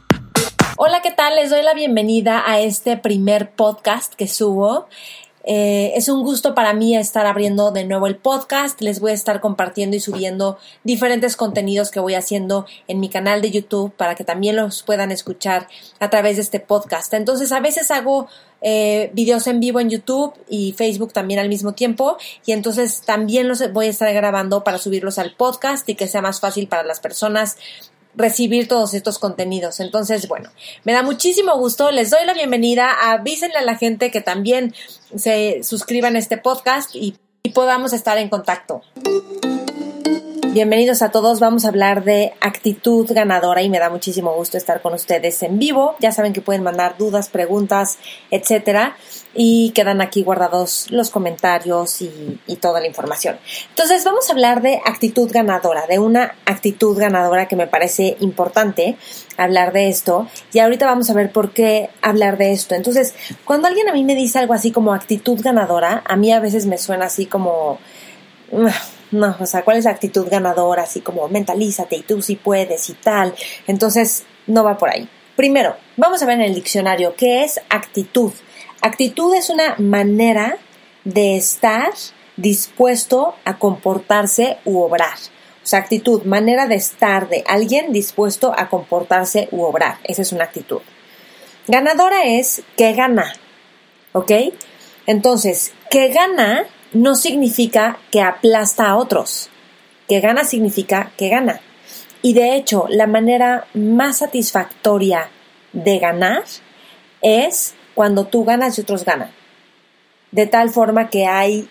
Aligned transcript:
Hola, 0.79 1.03
¿qué 1.03 1.11
tal? 1.12 1.37
Les 1.37 1.51
doy 1.51 1.62
la 1.62 1.75
bienvenida 1.75 2.43
a 2.47 2.61
este 2.61 2.97
primer 2.97 3.51
podcast 3.51 4.15
que 4.15 4.29
subo. 4.29 4.87
Eh, 5.45 5.93
es 5.97 6.09
un 6.09 6.23
gusto 6.23 6.55
para 6.55 6.73
mí 6.73 6.97
estar 6.97 7.27
abriendo 7.27 7.71
de 7.71 7.84
nuevo 7.84 8.07
el 8.07 8.17
podcast. 8.17 8.81
Les 8.81 9.01
voy 9.01 9.11
a 9.11 9.15
estar 9.15 9.43
compartiendo 9.43 9.95
y 9.95 10.01
subiendo 10.01 10.57
diferentes 10.84 11.37
contenidos 11.37 11.91
que 11.91 12.01
voy 12.01 12.15
haciendo 12.15 12.65
en 12.89 12.98
mi 12.98 13.11
canal 13.11 13.43
de 13.43 13.51
YouTube 13.51 13.93
para 13.93 14.15
que 14.15 14.25
también 14.25 14.57
los 14.57 14.83
puedan 14.83 15.12
escuchar 15.12 15.69
a 16.01 16.09
través 16.09 16.37
de 16.37 16.43
este 16.43 16.61
podcast. 16.61 17.12
Entonces, 17.12 17.53
a 17.53 17.61
veces 17.61 17.91
hago 17.91 18.29
eh, 18.62 19.11
videos 19.12 19.47
en 19.47 19.61
vivo 19.61 19.80
en 19.80 19.91
YouTube 19.91 20.34
y 20.48 20.73
Facebook 20.73 21.12
también 21.12 21.41
al 21.41 21.48
mismo 21.48 21.73
tiempo 21.73 22.16
y 22.47 22.53
entonces 22.53 23.03
también 23.03 23.48
los 23.48 23.73
voy 23.73 23.87
a 23.87 23.91
estar 23.91 24.12
grabando 24.12 24.65
para 24.65 24.78
subirlos 24.78 25.19
al 25.19 25.34
podcast 25.34 25.89
y 25.89 25.95
que 25.95 26.06
sea 26.06 26.23
más 26.23 26.41
fácil 26.41 26.69
para 26.69 26.84
las 26.84 27.00
personas 27.00 27.56
recibir 28.14 28.69
todos 28.69 28.95
estos 28.95 29.19
contenidos. 29.19 29.81
Entonces, 29.81 30.28
bueno, 30.28 30.50
me 30.84 30.92
da 30.92 31.03
muchísimo 31.03 31.56
gusto, 31.56 31.91
les 31.91 32.11
doy 32.11 32.25
la 32.27 32.34
bienvenida, 32.34 32.91
avísenle 33.12 33.56
a 33.56 33.62
la 33.62 33.77
gente 33.77 34.11
que 34.11 34.20
también 34.20 34.75
se 35.17 35.62
suscriban 35.62 36.17
a 36.17 36.19
este 36.19 36.37
podcast 36.37 36.94
y, 36.94 37.17
y 37.42 37.50
podamos 37.50 37.92
estar 37.92 38.19
en 38.19 38.28
contacto. 38.28 38.83
Bienvenidos 40.53 41.00
a 41.00 41.11
todos, 41.11 41.41
vamos 41.41 41.64
a 41.64 41.69
hablar 41.69 42.05
de 42.05 42.34
actitud 42.42 43.11
ganadora 43.11 43.62
y 43.62 43.70
me 43.70 43.78
da 43.78 43.89
muchísimo 43.89 44.34
gusto 44.34 44.59
estar 44.59 44.83
con 44.83 44.92
ustedes 44.92 45.42
en 45.42 45.59
vivo. 45.59 45.94
Ya 45.98 46.12
saben 46.12 46.34
que 46.34 46.42
pueden 46.42 46.62
mandar 46.62 46.98
dudas, 46.98 47.31
preguntas, 47.31 47.97
etcétera, 48.31 48.94
y 49.34 49.70
quedan 49.70 50.03
aquí 50.03 50.22
guardados 50.22 50.91
los 50.91 51.09
comentarios 51.09 52.03
y, 52.03 52.39
toda 52.61 52.83
la 52.83 52.86
información. 52.86 53.39
Entonces, 53.70 54.05
vamos 54.05 54.28
a 54.28 54.34
hablar 54.34 54.61
de 54.61 54.78
actitud 54.84 55.31
ganadora, 55.33 55.86
de 55.86 55.98
una 55.98 56.34
actitud 56.44 56.98
ganadora 56.98 57.48
que 57.48 57.56
me 57.56 57.66
parece 57.66 58.19
importante 58.20 58.98
hablar 59.39 59.72
de 59.72 59.89
esto. 59.89 60.28
Y 60.53 60.59
ahorita 60.59 60.84
vamos 60.84 61.09
a 61.09 61.14
ver 61.14 61.33
por 61.33 61.53
qué 61.53 61.89
hablar 62.03 62.37
de 62.37 62.53
esto. 62.53 62.75
Entonces, 62.75 63.14
cuando 63.47 63.69
alguien 63.69 63.89
a 63.89 63.94
mí 63.94 64.05
me 64.05 64.14
dice 64.14 64.39
algo 64.39 64.53
así 64.53 64.70
como 64.70 64.92
actitud 64.92 65.41
ganadora, 65.41 66.03
a 66.05 66.14
mí 66.16 66.31
a 66.31 66.41
veces 66.41 66.66
me 66.66 66.77
suena 66.77 67.06
así 67.06 67.25
como 67.25 67.78
no, 69.13 69.37
o 69.39 69.47
sea, 69.47 69.63
¿cuál 69.63 69.77
es 69.77 69.85
la 69.85 69.93
actitud 69.93 70.27
ganadora? 70.29 70.83
Así 70.83 71.01
como 71.01 71.29
mentalízate 71.29 71.97
y 71.97 72.03
tú 72.03 72.21
sí 72.23 72.37
puedes 72.37 72.89
y 72.91 72.95
tal. 72.95 73.35
Entonces, 73.67 74.25
no 74.47 74.65
va 74.65 74.79
por 74.79 74.91
ahí. 74.91 75.09
Primero, 75.37 75.77
vamos 75.97 76.23
a 76.23 76.27
ver 76.27 76.37
en 76.37 76.47
el 76.47 76.55
diccionario 76.55 77.15
qué 77.17 77.45
es 77.45 77.61
actitud. 77.69 78.33
Actitud 78.81 79.35
es 79.35 79.51
una 79.51 79.77
manera 79.79 80.59
de 81.05 81.37
estar 81.37 81.93
dispuesto 82.37 83.35
a 83.45 83.59
comportarse 83.59 84.59
u 84.65 84.81
obrar. 84.81 85.17
O 85.63 85.67
sea, 85.67 85.79
actitud, 85.79 86.25
manera 86.25 86.67
de 86.67 86.75
estar 86.75 87.29
de 87.29 87.45
alguien 87.47 87.93
dispuesto 87.93 88.53
a 88.57 88.69
comportarse 88.69 89.49
u 89.53 89.62
obrar. 89.62 89.99
Esa 90.05 90.22
es 90.22 90.33
una 90.33 90.45
actitud. 90.45 90.81
Ganadora 91.69 92.25
es 92.25 92.62
que 92.77 92.93
gana. 92.95 93.33
¿Ok? 94.12 94.33
Entonces, 95.06 95.72
que 95.91 96.09
gana 96.09 96.67
no 96.92 97.14
significa 97.14 97.98
que 98.10 98.20
aplasta 98.20 98.88
a 98.88 98.97
otros. 98.97 99.50
Que 100.08 100.20
gana 100.20 100.44
significa 100.44 101.12
que 101.16 101.28
gana. 101.28 101.60
Y 102.22 102.34
de 102.34 102.56
hecho, 102.56 102.86
la 102.88 103.06
manera 103.06 103.66
más 103.75 104.19
satisfactoria 104.19 105.28
de 105.72 105.98
ganar 105.98 106.44
es 107.20 107.75
cuando 107.94 108.26
tú 108.26 108.44
ganas 108.44 108.78
y 108.78 108.82
otros 108.82 109.04
ganan. 109.04 109.30
De 110.30 110.47
tal 110.47 110.70
forma 110.70 111.08
que 111.08 111.26
hay, 111.26 111.69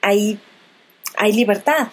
hay, 0.00 0.38
hay 1.16 1.32
libertad 1.32 1.88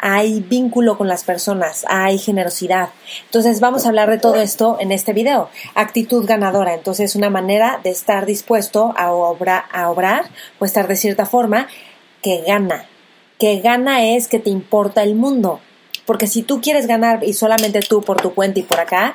hay 0.00 0.40
vínculo 0.40 0.96
con 0.96 1.08
las 1.08 1.24
personas, 1.24 1.84
hay 1.86 2.18
generosidad. 2.18 2.88
Entonces 3.26 3.60
vamos 3.60 3.84
a 3.84 3.90
hablar 3.90 4.10
de 4.10 4.18
todo 4.18 4.36
esto 4.36 4.78
en 4.80 4.92
este 4.92 5.12
video. 5.12 5.50
Actitud 5.74 6.24
ganadora, 6.26 6.74
entonces 6.74 7.16
una 7.16 7.28
manera 7.28 7.80
de 7.84 7.90
estar 7.90 8.24
dispuesto 8.24 8.94
a, 8.96 9.04
a 9.04 9.90
obrar 9.90 10.24
o 10.58 10.64
estar 10.64 10.88
de 10.88 10.96
cierta 10.96 11.26
forma 11.26 11.68
que 12.22 12.42
gana. 12.42 12.86
Que 13.38 13.60
gana 13.60 14.04
es 14.04 14.28
que 14.28 14.38
te 14.38 14.50
importa 14.50 15.02
el 15.02 15.14
mundo. 15.14 15.60
Porque 16.06 16.26
si 16.26 16.42
tú 16.42 16.60
quieres 16.60 16.86
ganar 16.86 17.24
y 17.24 17.32
solamente 17.32 17.80
tú 17.80 18.02
por 18.02 18.20
tu 18.20 18.34
cuenta 18.34 18.60
y 18.60 18.62
por 18.62 18.80
acá, 18.80 19.14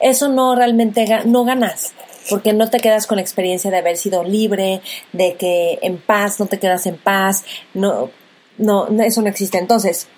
eso 0.00 0.28
no 0.28 0.54
realmente 0.54 1.06
no 1.24 1.44
ganas 1.44 1.94
porque 2.28 2.52
no 2.52 2.68
te 2.68 2.80
quedas 2.80 3.06
con 3.06 3.16
la 3.16 3.22
experiencia 3.22 3.70
de 3.70 3.76
haber 3.76 3.96
sido 3.96 4.24
libre, 4.24 4.80
de 5.12 5.36
que 5.36 5.78
en 5.80 5.96
paz 5.96 6.40
no 6.40 6.46
te 6.46 6.58
quedas 6.58 6.84
en 6.86 6.96
paz, 6.96 7.44
no, 7.72 8.10
no, 8.58 8.88
eso 9.00 9.22
no 9.22 9.28
existe. 9.28 9.58
Entonces, 9.58 10.08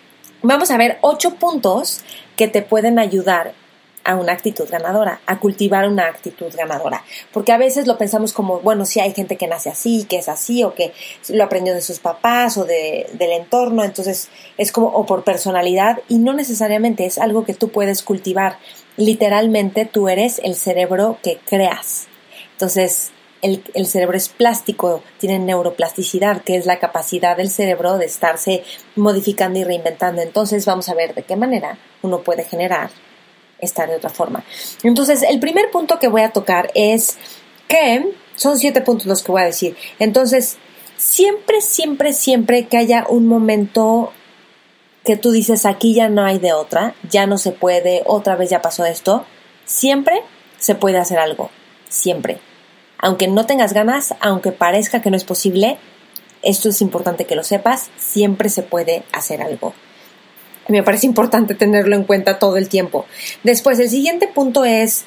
Vamos 0.43 0.71
a 0.71 0.77
ver 0.77 0.98
ocho 1.00 1.34
puntos 1.34 2.03
que 2.37 2.47
te 2.47 2.62
pueden 2.62 3.00
ayudar 3.00 3.54
a 4.08 4.16
una 4.16 4.32
actitud 4.32 4.66
ganadora, 4.70 5.20
a 5.26 5.38
cultivar 5.38 5.86
una 5.86 6.06
actitud 6.06 6.50
ganadora. 6.56 7.04
Porque 7.30 7.52
a 7.52 7.58
veces 7.58 7.86
lo 7.86 7.98
pensamos 7.98 8.32
como, 8.32 8.60
bueno, 8.60 8.86
si 8.86 9.00
hay 9.00 9.12
gente 9.12 9.36
que 9.36 9.46
nace 9.46 9.69
así, 9.69 10.06
que 10.08 10.16
es 10.16 10.30
así, 10.30 10.64
o 10.64 10.72
que 10.72 10.94
lo 11.28 11.44
aprendió 11.44 11.74
de 11.74 11.82
sus 11.82 11.98
papás 11.98 12.56
o 12.56 12.64
de, 12.64 13.06
del 13.12 13.32
entorno, 13.32 13.84
entonces 13.84 14.30
es 14.56 14.72
como, 14.72 14.88
o 14.88 15.04
por 15.04 15.24
personalidad, 15.24 15.98
y 16.08 16.16
no 16.16 16.32
necesariamente 16.32 17.04
es 17.04 17.18
algo 17.18 17.44
que 17.44 17.52
tú 17.52 17.68
puedes 17.68 18.02
cultivar. 18.02 18.56
Literalmente 18.97 19.84
tú 19.84 20.08
eres 20.08 20.41
el 20.42 20.54
cerebro 20.54 21.18
que 21.22 21.38
creas. 21.47 22.06
Entonces, 22.52 23.12
el, 23.42 23.86
cerebro 23.86 24.16
es 24.16 24.30
plástico, 24.30 25.02
tiene 25.18 25.38
neuroplasticidad, 25.38 26.41
que 26.41 26.56
es 26.56 26.64
la 26.64 26.78
capacidad 26.78 27.36
del 27.36 27.50
cerebro 27.50 27.98
de 27.98 28.06
estarse 28.06 28.64
modificando 28.97 29.58
y 29.58 29.64
reinventando. 29.64 30.22
Entonces 30.22 30.64
vamos 30.64 30.88
a 30.88 30.94
ver 30.94 31.14
de 31.14 31.24
qué 31.24 31.36
manera 31.36 31.76
uno 32.00 32.22
puede 32.22 32.44
generar 32.44 32.91
estar 33.60 33.88
de 33.88 33.96
otra 33.96 34.10
forma. 34.10 34.44
Entonces, 34.82 35.22
el 35.22 35.41
primer 35.41 35.70
punto 35.70 35.98
que 35.98 36.08
voy 36.08 36.22
a 36.22 36.30
tocar 36.30 36.70
es 36.74 37.19
que 37.69 38.12
son 38.34 38.58
siete 38.58 38.80
puntos 38.80 39.06
los 39.06 39.22
que 39.22 39.32
voy 39.32 39.42
a 39.42 39.46
decir. 39.46 39.76
Entonces, 39.98 40.58
siempre, 40.96 41.60
siempre, 41.60 42.12
siempre 42.12 42.66
que 42.66 42.76
haya 42.76 43.06
un 43.08 43.26
momento 43.26 44.12
que 45.04 45.16
tú 45.16 45.30
dices 45.30 45.64
aquí 45.64 45.94
ya 45.94 46.08
no 46.08 46.24
hay 46.24 46.38
de 46.38 46.52
otra, 46.52 46.94
ya 47.08 47.26
no 47.26 47.38
se 47.38 47.52
puede, 47.52 48.02
otra 48.04 48.36
vez 48.36 48.50
ya 48.50 48.60
pasó 48.60 48.84
esto, 48.84 49.24
siempre 49.64 50.22
se 50.58 50.74
puede 50.74 50.98
hacer 50.98 51.18
algo, 51.18 51.50
siempre 51.88 52.41
aunque 52.98 53.28
no 53.28 53.47
tengas 53.47 53.72
ganas, 53.72 54.14
aunque 54.20 54.52
parezca 54.52 55.00
que 55.00 55.10
no 55.10 55.16
es 55.16 55.24
posible, 55.24 55.78
esto 56.42 56.68
es 56.68 56.82
importante 56.82 57.24
que 57.24 57.36
lo 57.36 57.44
sepas, 57.44 57.91
siempre 57.97 58.48
se 58.48 58.62
puede 58.62 59.04
hacer 59.12 59.41
algo. 59.41 59.72
Me 60.68 60.82
parece 60.82 61.06
importante 61.06 61.54
tenerlo 61.54 61.96
en 61.96 62.04
cuenta 62.04 62.38
todo 62.38 62.56
el 62.56 62.68
tiempo. 62.68 63.06
Después, 63.42 63.78
el 63.78 63.88
siguiente 63.88 64.28
punto 64.28 64.64
es, 64.64 65.06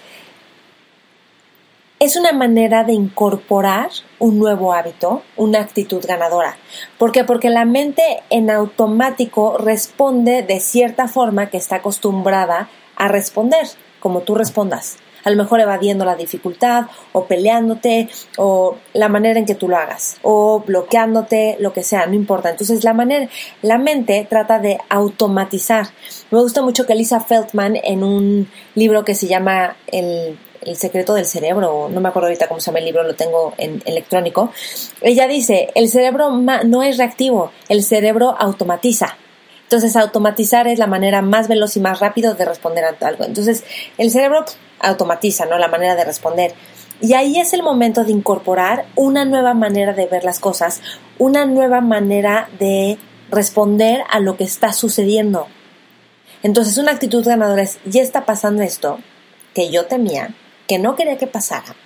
es 2.00 2.16
una 2.16 2.34
manera 2.34 2.84
de 2.84 2.94
incorporar 2.94 3.90
un 4.18 4.40
nuevo 4.40 4.74
hábito, 4.74 5.22
una 5.38 5.60
actitud 5.62 6.04
ganadora. 6.06 6.58
¿Por 6.98 7.12
qué? 7.12 7.24
Porque 7.24 7.50
la 7.50 7.66
mente 7.66 8.02
en 8.30 8.50
automático 8.50 9.58
responde 9.58 10.42
de 10.42 10.60
cierta 10.60 11.08
forma 11.08 11.50
que 11.50 11.58
está 11.58 11.78
acostumbrada 11.78 12.70
a 12.96 13.08
responder, 13.08 13.68
como 14.00 14.22
tú 14.22 14.36
respondas 14.36 14.98
a 15.24 15.30
lo 15.30 15.36
mejor 15.36 15.60
evadiendo 15.60 16.06
la 16.06 16.16
dificultad 16.16 16.86
o 17.14 17.26
peleándote 17.26 18.10
o 18.38 18.78
la 18.94 19.10
manera 19.10 19.40
en 19.40 19.46
que 19.46 19.56
tú 19.56 19.68
lo 19.68 19.78
hagas 19.78 20.18
o 20.22 20.64
bloqueándote, 20.66 21.58
lo 21.60 21.74
que 21.74 21.84
sea, 21.84 22.06
no 22.06 22.14
importa. 22.14 22.50
Entonces 22.50 22.84
la 22.84 22.94
manera, 22.94 23.30
la 23.62 23.78
mente 23.78 24.28
trata 24.30 24.60
de 24.60 24.78
automatizar. 24.90 25.88
Me 26.32 26.40
gusta 26.40 26.62
mucho 26.62 26.86
que 26.86 26.96
Lisa 26.96 27.20
Feldman 27.20 27.78
en 27.84 28.04
un 28.04 28.50
libro 28.76 29.04
que 29.06 29.16
se 29.16 29.28
llama 29.28 29.76
El 29.88 30.38
el 30.62 30.76
secreto 30.76 31.14
del 31.14 31.26
cerebro, 31.26 31.90
no 31.90 32.02
me 32.02 32.10
acuerdo 32.10 32.28
ahorita 32.28 32.48
cómo 32.48 32.60
se 32.60 32.68
llama 32.68 32.80
el 32.80 32.86
libro, 32.86 33.04
lo 33.04 33.16
tengo 33.16 33.54
en 33.58 33.82
electrónico. 33.86 34.52
Ella 35.02 35.28
dice, 35.28 35.72
el 35.76 35.90
cerebro 35.90 36.32
no 36.32 36.84
es 36.84 36.98
reactivo, 36.98 37.52
el 37.68 37.84
cerebro 37.84 38.36
automatiza. 38.38 39.18
Entonces, 39.72 39.96
automatizar 39.96 40.68
es 40.68 40.80
la 40.80 40.86
manera 40.86 41.22
más 41.22 41.48
veloz 41.48 41.78
y 41.78 41.80
más 41.80 42.02
rápido 42.02 42.34
de 42.34 42.44
responder 42.44 42.84
a 42.84 43.08
algo. 43.08 43.24
Entonces, 43.24 43.64
el 43.98 44.12
cerebro 44.12 44.44
automatiza, 44.82 45.46
¿no? 45.46 45.58
La 45.58 45.70
manera 45.70 45.96
de 45.96 46.04
responder. 46.04 46.54
Y 47.00 47.14
ahí 47.14 47.40
es 47.40 47.54
el 47.54 47.64
momento 47.64 48.04
de 48.04 48.12
incorporar 48.12 48.86
una 48.98 49.24
nueva 49.24 49.54
manera 49.54 49.94
de 49.94 50.08
ver 50.08 50.26
las 50.26 50.42
cosas, 50.42 50.82
una 51.20 51.46
nueva 51.46 51.80
manera 51.80 52.50
de 52.60 52.98
responder 53.30 54.04
a 54.10 54.20
lo 54.20 54.36
que 54.36 54.44
está 54.44 54.74
sucediendo. 54.74 55.48
Entonces 56.44 56.78
una 56.78 56.92
actitud 56.92 57.26
ganadora 57.26 57.62
es, 57.62 57.80
ya 57.86 58.02
está 58.02 58.26
pasando 58.26 58.64
esto 58.64 59.00
que 59.56 59.72
yo 59.72 59.86
temía, 59.86 60.36
que 60.68 60.80
no 60.80 60.98
quería 60.98 61.18
que 61.18 61.28
pasara, 61.28 61.78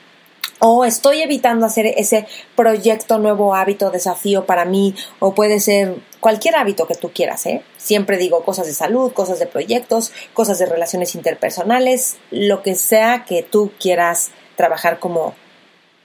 o 0.68 0.84
estoy 0.84 1.22
evitando 1.22 1.68
hacer 1.68 1.86
ese 1.86 2.26
proyecto, 2.56 3.20
nuevo 3.20 3.54
hábito, 3.54 3.92
desafío 3.92 4.48
para 4.48 4.66
mí, 4.66 4.96
o 5.20 5.36
puede 5.36 5.60
ser 5.60 5.98
cualquier 6.20 6.56
hábito 6.56 6.88
que 6.88 6.96
tú 6.96 7.12
quieras, 7.14 7.46
¿eh? 7.46 7.62
Siempre 7.78 8.18
digo 8.18 8.44
cosas 8.44 8.66
de 8.66 8.74
salud, 8.74 9.14
cosas 9.14 9.38
de 9.38 9.46
proyectos, 9.46 10.12
cosas 10.34 10.58
de 10.58 10.66
relaciones 10.66 11.14
interpersonales, 11.14 12.18
lo 12.32 12.64
que 12.64 12.74
sea 12.74 13.26
que 13.28 13.44
tú 13.44 13.74
quieras 13.80 14.32
trabajar 14.56 14.98
como 14.98 15.36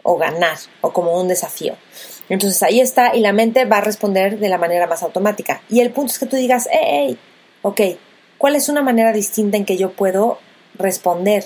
o 0.03 0.19
ganar 0.19 0.59
o 0.83 0.93
como 0.93 1.19
un 1.19 1.29
desafío. 1.29 1.75
Entonces 2.29 2.62
ahí 2.62 2.81
está 2.81 3.17
y 3.17 3.21
la 3.21 3.33
mente 3.33 3.65
va 3.65 3.79
a 3.79 3.83
responder 3.83 4.39
de 4.39 4.49
la 4.51 4.59
manera 4.59 4.87
más 4.87 5.03
automática. 5.03 5.62
Y 5.71 5.81
el 5.81 5.91
punto 5.91 6.12
es 6.12 6.19
que 6.19 6.27
tú 6.27 6.37
digas, 6.37 6.69
hey, 6.71 6.81
hey, 6.85 7.19
ok, 7.62 7.81
¿cuál 8.37 8.57
es 8.57 8.69
una 8.69 8.83
manera 8.83 9.15
distinta 9.15 9.57
en 9.57 9.65
que 9.65 9.79
yo 9.79 9.93
puedo 9.93 10.39
responder? 10.75 11.45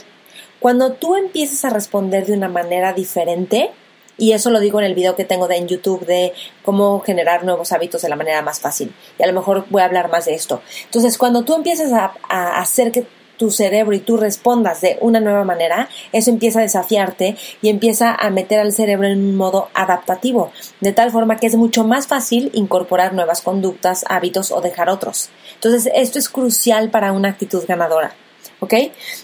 Cuando 0.64 0.92
tú 0.92 1.14
empiezas 1.14 1.62
a 1.66 1.68
responder 1.68 2.24
de 2.24 2.32
una 2.32 2.48
manera 2.48 2.94
diferente, 2.94 3.70
y 4.16 4.32
eso 4.32 4.48
lo 4.48 4.60
digo 4.60 4.80
en 4.80 4.86
el 4.86 4.94
video 4.94 5.14
que 5.14 5.26
tengo 5.26 5.46
en 5.50 5.68
YouTube 5.68 6.06
de 6.06 6.32
cómo 6.64 7.00
generar 7.00 7.44
nuevos 7.44 7.70
hábitos 7.72 8.00
de 8.00 8.08
la 8.08 8.16
manera 8.16 8.40
más 8.40 8.60
fácil. 8.60 8.94
Y 9.18 9.22
a 9.24 9.26
lo 9.26 9.34
mejor 9.34 9.66
voy 9.68 9.82
a 9.82 9.84
hablar 9.84 10.10
más 10.10 10.24
de 10.24 10.32
esto. 10.32 10.62
Entonces, 10.86 11.18
cuando 11.18 11.42
tú 11.42 11.54
empiezas 11.54 11.92
a, 11.92 12.14
a 12.30 12.62
hacer 12.62 12.92
que 12.92 13.06
tu 13.36 13.50
cerebro 13.50 13.94
y 13.94 14.00
tú 14.00 14.16
respondas 14.16 14.80
de 14.80 14.96
una 15.02 15.20
nueva 15.20 15.44
manera, 15.44 15.90
eso 16.12 16.30
empieza 16.30 16.60
a 16.60 16.62
desafiarte 16.62 17.36
y 17.60 17.68
empieza 17.68 18.14
a 18.14 18.30
meter 18.30 18.58
al 18.58 18.72
cerebro 18.72 19.06
en 19.06 19.18
un 19.18 19.36
modo 19.36 19.68
adaptativo, 19.74 20.50
de 20.80 20.94
tal 20.94 21.10
forma 21.10 21.36
que 21.36 21.46
es 21.46 21.56
mucho 21.56 21.84
más 21.84 22.06
fácil 22.06 22.50
incorporar 22.54 23.12
nuevas 23.12 23.42
conductas, 23.42 24.02
hábitos 24.08 24.50
o 24.50 24.62
dejar 24.62 24.88
otros. 24.88 25.28
Entonces, 25.56 25.92
esto 25.94 26.18
es 26.18 26.30
crucial 26.30 26.88
para 26.88 27.12
una 27.12 27.28
actitud 27.28 27.62
ganadora. 27.68 28.14
¿Ok? 28.60 28.74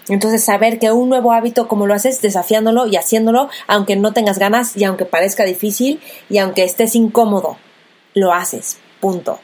Entonces 0.08 0.44
saber 0.44 0.78
que 0.78 0.92
un 0.92 1.08
nuevo 1.08 1.32
hábito, 1.32 1.68
como 1.68 1.86
lo 1.86 1.94
haces, 1.94 2.20
desafiándolo 2.20 2.86
y 2.86 2.96
haciéndolo, 2.96 3.48
aunque 3.66 3.96
no 3.96 4.12
tengas 4.12 4.38
ganas 4.38 4.76
y 4.76 4.84
aunque 4.84 5.04
parezca 5.04 5.44
difícil 5.44 6.00
y 6.28 6.38
aunque 6.38 6.64
estés 6.64 6.94
incómodo, 6.94 7.56
lo 8.14 8.32
haces, 8.32 8.78
punto. 9.00 9.40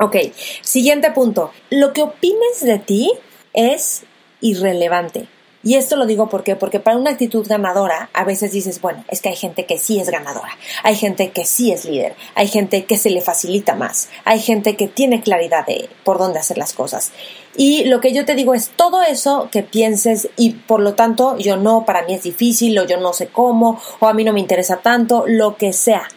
Ok, 0.00 0.16
siguiente 0.62 1.10
punto. 1.10 1.52
Lo 1.70 1.92
que 1.92 2.02
opines 2.02 2.60
de 2.62 2.78
ti 2.78 3.10
es 3.52 4.04
irrelevante. 4.40 5.26
Y 5.64 5.74
esto 5.74 5.96
lo 5.96 6.06
digo 6.06 6.28
porque, 6.28 6.54
porque 6.54 6.78
para 6.78 6.96
una 6.96 7.10
actitud 7.10 7.44
ganadora, 7.46 8.10
a 8.12 8.24
veces 8.24 8.52
dices, 8.52 8.80
bueno, 8.80 9.04
es 9.08 9.20
que 9.20 9.30
hay 9.30 9.36
gente 9.36 9.66
que 9.66 9.76
sí 9.76 9.98
es 9.98 10.08
ganadora, 10.08 10.56
hay 10.84 10.94
gente 10.94 11.30
que 11.30 11.44
sí 11.44 11.72
es 11.72 11.84
líder, 11.84 12.14
hay 12.36 12.46
gente 12.46 12.84
que 12.84 12.96
se 12.96 13.10
le 13.10 13.20
facilita 13.20 13.74
más, 13.74 14.08
hay 14.24 14.38
gente 14.38 14.76
que 14.76 14.86
tiene 14.86 15.20
claridad 15.20 15.66
de 15.66 15.88
por 16.04 16.18
dónde 16.18 16.38
hacer 16.38 16.58
las 16.58 16.72
cosas. 16.72 17.10
Y 17.56 17.84
lo 17.86 18.00
que 18.00 18.12
yo 18.12 18.24
te 18.24 18.36
digo 18.36 18.54
es 18.54 18.70
todo 18.70 19.02
eso 19.02 19.48
que 19.50 19.64
pienses 19.64 20.28
y 20.36 20.50
por 20.50 20.78
lo 20.78 20.94
tanto 20.94 21.36
yo 21.38 21.56
no, 21.56 21.84
para 21.84 22.02
mí 22.02 22.14
es 22.14 22.22
difícil 22.22 22.78
o 22.78 22.86
yo 22.86 22.98
no 22.98 23.12
sé 23.12 23.26
cómo 23.26 23.80
o 23.98 24.06
a 24.06 24.14
mí 24.14 24.22
no 24.22 24.32
me 24.32 24.40
interesa 24.40 24.76
tanto, 24.76 25.24
lo 25.26 25.56
que 25.56 25.72
sea. 25.72 26.08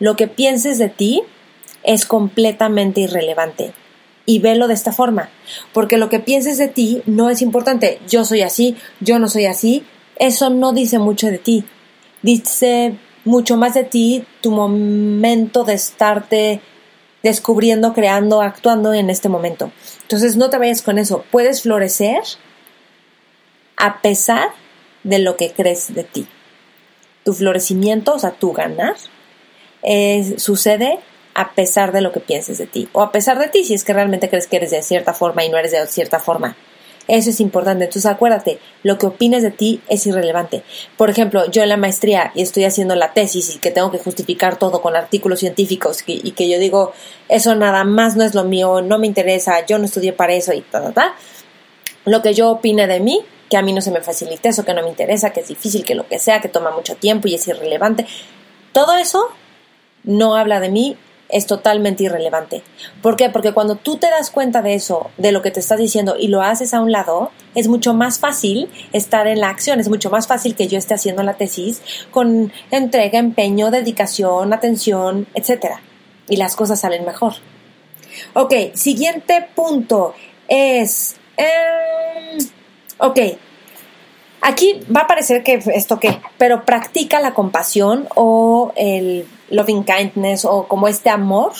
Lo 0.00 0.16
que 0.16 0.26
pienses 0.26 0.78
de 0.78 0.88
ti 0.88 1.22
es 1.84 2.04
completamente 2.04 3.02
irrelevante 3.02 3.72
y 4.28 4.40
velo 4.40 4.68
de 4.68 4.74
esta 4.74 4.92
forma, 4.92 5.30
porque 5.72 5.96
lo 5.96 6.10
que 6.10 6.20
pienses 6.20 6.58
de 6.58 6.68
ti 6.68 7.02
no 7.06 7.30
es 7.30 7.40
importante. 7.40 7.98
Yo 8.06 8.26
soy 8.26 8.42
así, 8.42 8.76
yo 9.00 9.18
no 9.18 9.26
soy 9.26 9.46
así, 9.46 9.86
eso 10.16 10.50
no 10.50 10.74
dice 10.74 10.98
mucho 10.98 11.28
de 11.28 11.38
ti. 11.38 11.64
Dice 12.20 12.98
mucho 13.24 13.56
más 13.56 13.72
de 13.72 13.84
ti 13.84 14.26
tu 14.42 14.50
momento 14.50 15.64
de 15.64 15.72
estarte 15.72 16.60
descubriendo, 17.22 17.94
creando, 17.94 18.42
actuando 18.42 18.92
en 18.92 19.08
este 19.08 19.30
momento. 19.30 19.72
Entonces 20.02 20.36
no 20.36 20.50
te 20.50 20.58
vayas 20.58 20.82
con 20.82 20.98
eso. 20.98 21.24
Puedes 21.30 21.62
florecer 21.62 22.20
a 23.78 24.02
pesar 24.02 24.50
de 25.04 25.20
lo 25.20 25.38
que 25.38 25.52
crees 25.52 25.94
de 25.94 26.04
ti. 26.04 26.26
Tu 27.24 27.32
florecimiento, 27.32 28.12
o 28.12 28.18
sea, 28.18 28.32
tu 28.32 28.52
ganar, 28.52 28.96
sucede 30.36 30.98
a 31.38 31.52
pesar 31.52 31.92
de 31.92 32.00
lo 32.00 32.10
que 32.10 32.18
pienses 32.18 32.58
de 32.58 32.66
ti, 32.66 32.88
o 32.92 33.00
a 33.00 33.12
pesar 33.12 33.38
de 33.38 33.46
ti 33.46 33.62
si 33.62 33.72
es 33.72 33.84
que 33.84 33.92
realmente 33.92 34.28
crees 34.28 34.48
que 34.48 34.56
eres 34.56 34.72
de 34.72 34.82
cierta 34.82 35.14
forma 35.14 35.44
y 35.44 35.48
no 35.48 35.56
eres 35.56 35.70
de 35.70 35.86
cierta 35.86 36.18
forma. 36.18 36.56
Eso 37.06 37.30
es 37.30 37.38
importante. 37.38 37.84
Entonces 37.84 38.10
acuérdate, 38.10 38.58
lo 38.82 38.98
que 38.98 39.06
opines 39.06 39.44
de 39.44 39.52
ti 39.52 39.80
es 39.88 40.04
irrelevante. 40.08 40.64
Por 40.96 41.10
ejemplo, 41.10 41.48
yo 41.48 41.62
en 41.62 41.68
la 41.68 41.76
maestría 41.76 42.32
y 42.34 42.42
estoy 42.42 42.64
haciendo 42.64 42.96
la 42.96 43.12
tesis 43.12 43.54
y 43.54 43.60
que 43.60 43.70
tengo 43.70 43.92
que 43.92 43.98
justificar 43.98 44.58
todo 44.58 44.82
con 44.82 44.96
artículos 44.96 45.38
científicos 45.38 46.02
y, 46.06 46.32
que 46.32 46.48
yo 46.48 46.58
digo, 46.58 46.92
eso 47.28 47.54
nada 47.54 47.84
más 47.84 48.16
no 48.16 48.24
es 48.24 48.34
lo 48.34 48.42
mío, 48.42 48.80
no 48.82 48.98
me 48.98 49.06
interesa, 49.06 49.64
yo 49.64 49.78
no 49.78 49.84
estudié 49.84 50.12
para 50.12 50.34
eso 50.34 50.52
y 50.52 50.62
ta, 50.62 50.82
ta, 50.82 50.92
ta. 50.92 51.14
Lo 52.04 52.20
que 52.20 52.34
yo 52.34 52.50
opine 52.50 52.88
de 52.88 52.98
mí, 52.98 53.20
que 53.48 53.56
a 53.56 53.62
mí 53.62 53.72
no 53.72 53.80
se 53.80 53.92
me 53.92 54.00
facilite 54.00 54.48
eso, 54.48 54.64
que 54.64 54.74
no 54.74 54.82
me 54.82 54.88
interesa, 54.88 55.30
que 55.30 55.40
es 55.40 55.48
difícil, 55.48 55.84
que 55.84 55.94
lo 55.94 56.08
que 56.08 56.18
sea, 56.18 56.40
que 56.40 56.48
toma 56.48 56.72
mucho 56.72 56.96
tiempo 56.96 57.28
y 57.28 57.34
es 57.36 57.46
irrelevante. 57.46 58.06
Todo 58.72 58.96
eso 58.96 59.28
no 60.02 60.34
habla 60.34 60.58
de 60.58 60.68
mí 60.68 60.96
es 61.28 61.46
totalmente 61.46 62.04
irrelevante. 62.04 62.62
¿Por 63.02 63.16
qué? 63.16 63.28
Porque 63.30 63.52
cuando 63.52 63.76
tú 63.76 63.96
te 63.96 64.08
das 64.08 64.30
cuenta 64.30 64.62
de 64.62 64.74
eso, 64.74 65.10
de 65.16 65.32
lo 65.32 65.42
que 65.42 65.50
te 65.50 65.60
estás 65.60 65.78
diciendo 65.78 66.16
y 66.18 66.28
lo 66.28 66.42
haces 66.42 66.74
a 66.74 66.80
un 66.80 66.92
lado, 66.92 67.30
es 67.54 67.68
mucho 67.68 67.94
más 67.94 68.18
fácil 68.18 68.70
estar 68.92 69.26
en 69.26 69.40
la 69.40 69.48
acción, 69.48 69.80
es 69.80 69.88
mucho 69.88 70.10
más 70.10 70.26
fácil 70.26 70.54
que 70.54 70.68
yo 70.68 70.78
esté 70.78 70.94
haciendo 70.94 71.22
la 71.22 71.34
tesis 71.34 71.82
con 72.10 72.52
entrega, 72.70 73.18
empeño, 73.18 73.70
dedicación, 73.70 74.52
atención, 74.52 75.26
etc. 75.34 75.76
Y 76.28 76.36
las 76.36 76.56
cosas 76.56 76.80
salen 76.80 77.04
mejor. 77.04 77.34
Ok, 78.34 78.54
siguiente 78.74 79.48
punto 79.54 80.14
es... 80.48 81.16
Em, 81.36 82.38
ok, 82.98 83.18
Aquí 84.40 84.80
va 84.94 85.02
a 85.02 85.06
parecer 85.08 85.42
que 85.42 85.60
esto 85.74 85.98
qué, 85.98 86.20
pero 86.38 86.64
practica 86.64 87.20
la 87.20 87.34
compasión 87.34 88.06
o 88.14 88.72
el 88.76 89.26
loving 89.50 89.84
kindness 89.84 90.44
o 90.44 90.66
como 90.68 90.88
este 90.88 91.10
amor. 91.10 91.52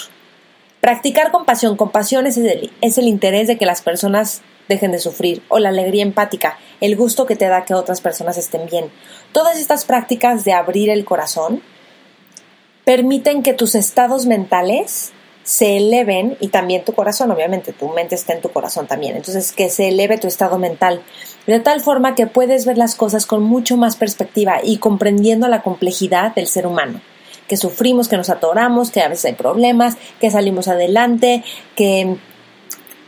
Practicar 0.81 1.31
compasión. 1.31 1.76
Compasión 1.76 2.26
es 2.26 2.37
el, 2.37 2.70
es 2.81 2.99
el 2.99 3.08
interés 3.08 3.49
de 3.49 3.58
que 3.58 3.67
las 3.67 3.82
personas 3.82 4.43
dejen 4.69 4.93
de 4.93 4.99
sufrir 4.99 5.43
o 5.49 5.58
la 5.58 5.70
alegría 5.70 6.02
empática, 6.02 6.58
el 6.81 6.94
gusto 6.94 7.26
que 7.26 7.37
te 7.37 7.49
da 7.49 7.64
que 7.64 7.75
otras 7.75 8.00
personas 8.00 8.37
estén 8.37 8.67
bien. 8.67 8.90
Todas 9.32 9.58
estas 9.58 9.85
prácticas 9.85 10.44
de 10.44 10.52
abrir 10.52 10.90
el 10.90 11.05
corazón 11.05 11.62
permiten 12.85 13.43
que 13.43 13.55
tus 13.55 13.75
estados 13.75 14.26
mentales 14.26 15.12
se 15.43 15.78
eleven 15.78 16.37
y 16.40 16.49
también 16.49 16.85
tu 16.85 16.92
corazón, 16.92 17.30
obviamente, 17.30 17.73
tu 17.73 17.88
mente 17.88 18.14
está 18.14 18.35
en 18.35 18.42
tu 18.42 18.50
corazón 18.50 18.87
también. 18.87 19.16
Entonces, 19.16 19.52
que 19.52 19.71
se 19.71 19.88
eleve 19.88 20.18
tu 20.18 20.26
estado 20.26 20.59
mental 20.59 21.02
de 21.47 21.61
tal 21.61 21.80
forma 21.80 22.14
que 22.14 22.26
puedes 22.26 22.66
ver 22.66 22.76
las 22.76 22.95
cosas 22.95 23.25
con 23.25 23.42
mucho 23.42 23.78
más 23.78 23.97
perspectiva 23.97 24.61
y 24.62 24.76
comprendiendo 24.76 25.49
la 25.49 25.62
complejidad 25.62 26.35
del 26.35 26.47
ser 26.47 26.66
humano 26.66 27.00
que 27.49 27.57
sufrimos, 27.57 28.09
que 28.09 28.17
nos 28.17 28.31
atoramos, 28.31 28.90
que 28.90 29.00
a 29.00 29.09
veces 29.09 29.25
hay 29.25 29.33
problemas, 29.33 29.97
que 30.21 30.31
salimos 30.31 30.69
adelante, 30.69 31.43
que 31.75 32.17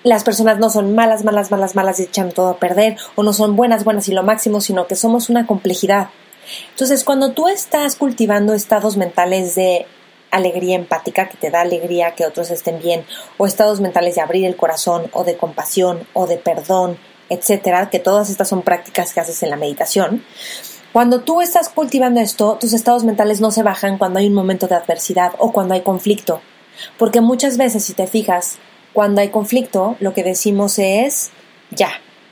las 0.03 0.25
personas 0.25 0.59
no 0.59 0.71
son 0.71 0.95
malas, 0.95 1.25
malas, 1.25 1.51
malas, 1.51 1.75
malas 1.75 2.01
y 2.01 2.05
echan 2.05 2.33
todo 2.33 2.49
a 2.49 2.59
perder, 2.59 2.97
o 3.15 3.23
no 3.23 3.33
son 3.33 3.55
buenas, 3.55 3.85
buenas 3.85 4.09
y 4.09 4.13
lo 4.13 4.23
máximo, 4.23 4.61
sino 4.61 4.87
que 4.87 4.97
somos 4.97 5.29
una 5.29 5.47
complejidad. 5.47 6.09
Entonces, 6.71 7.05
cuando 7.05 7.33
tú 7.33 7.49
estás 7.49 7.97
cultivando 7.97 8.55
estados 8.55 8.97
mentales 8.97 9.55
de 9.55 9.87
alegría 10.31 10.77
empática, 10.77 11.29
que 11.29 11.37
te 11.37 11.51
da 11.51 11.61
alegría 11.61 12.15
que 12.15 12.25
otros 12.25 12.51
estén 12.51 12.81
bien, 12.81 13.05
o 13.37 13.47
estados 13.47 13.81
mentales 13.81 14.15
de 14.15 14.23
abrir 14.23 14.47
el 14.47 14.57
corazón, 14.57 15.11
o 15.13 15.25
de 15.25 15.37
compasión, 15.37 16.07
o 16.15 16.27
de 16.27 16.39
perdón, 16.39 16.99
etcétera, 17.29 17.91
que 17.91 17.99
todas 17.99 18.31
estas 18.31 18.49
son 18.49 18.63
prácticas 18.63 19.13
que 19.13 19.21
haces 19.21 19.43
en 19.43 19.51
la 19.51 19.57
meditación. 19.57 20.25
Cuando 20.93 21.21
tú 21.21 21.41
estás 21.41 21.69
cultivando 21.69 22.21
esto, 22.21 22.59
tus 22.61 22.73
estados 22.73 23.05
mentales 23.05 23.41
no 23.41 23.53
se 23.53 23.63
bajan 23.63 23.97
cuando 23.97 24.19
hay 24.19 24.27
un 24.27 24.35
momento 24.35 24.67
de 24.67 24.75
adversidad 24.75 25.33
o 25.39 25.53
cuando 25.53 25.75
hay 25.75 25.83
conflicto. 25.83 26.41
Porque 26.99 27.21
muchas 27.21 27.57
veces, 27.57 27.85
si 27.85 27.95
te 27.95 28.09
fijas, 28.09 28.59
cuando 28.93 29.21
hay 29.21 29.29
conflicto, 29.29 29.97
lo 30.01 30.13
que 30.15 30.25
decimos 30.25 30.81
es, 30.81 31.31
ya, 31.71 31.91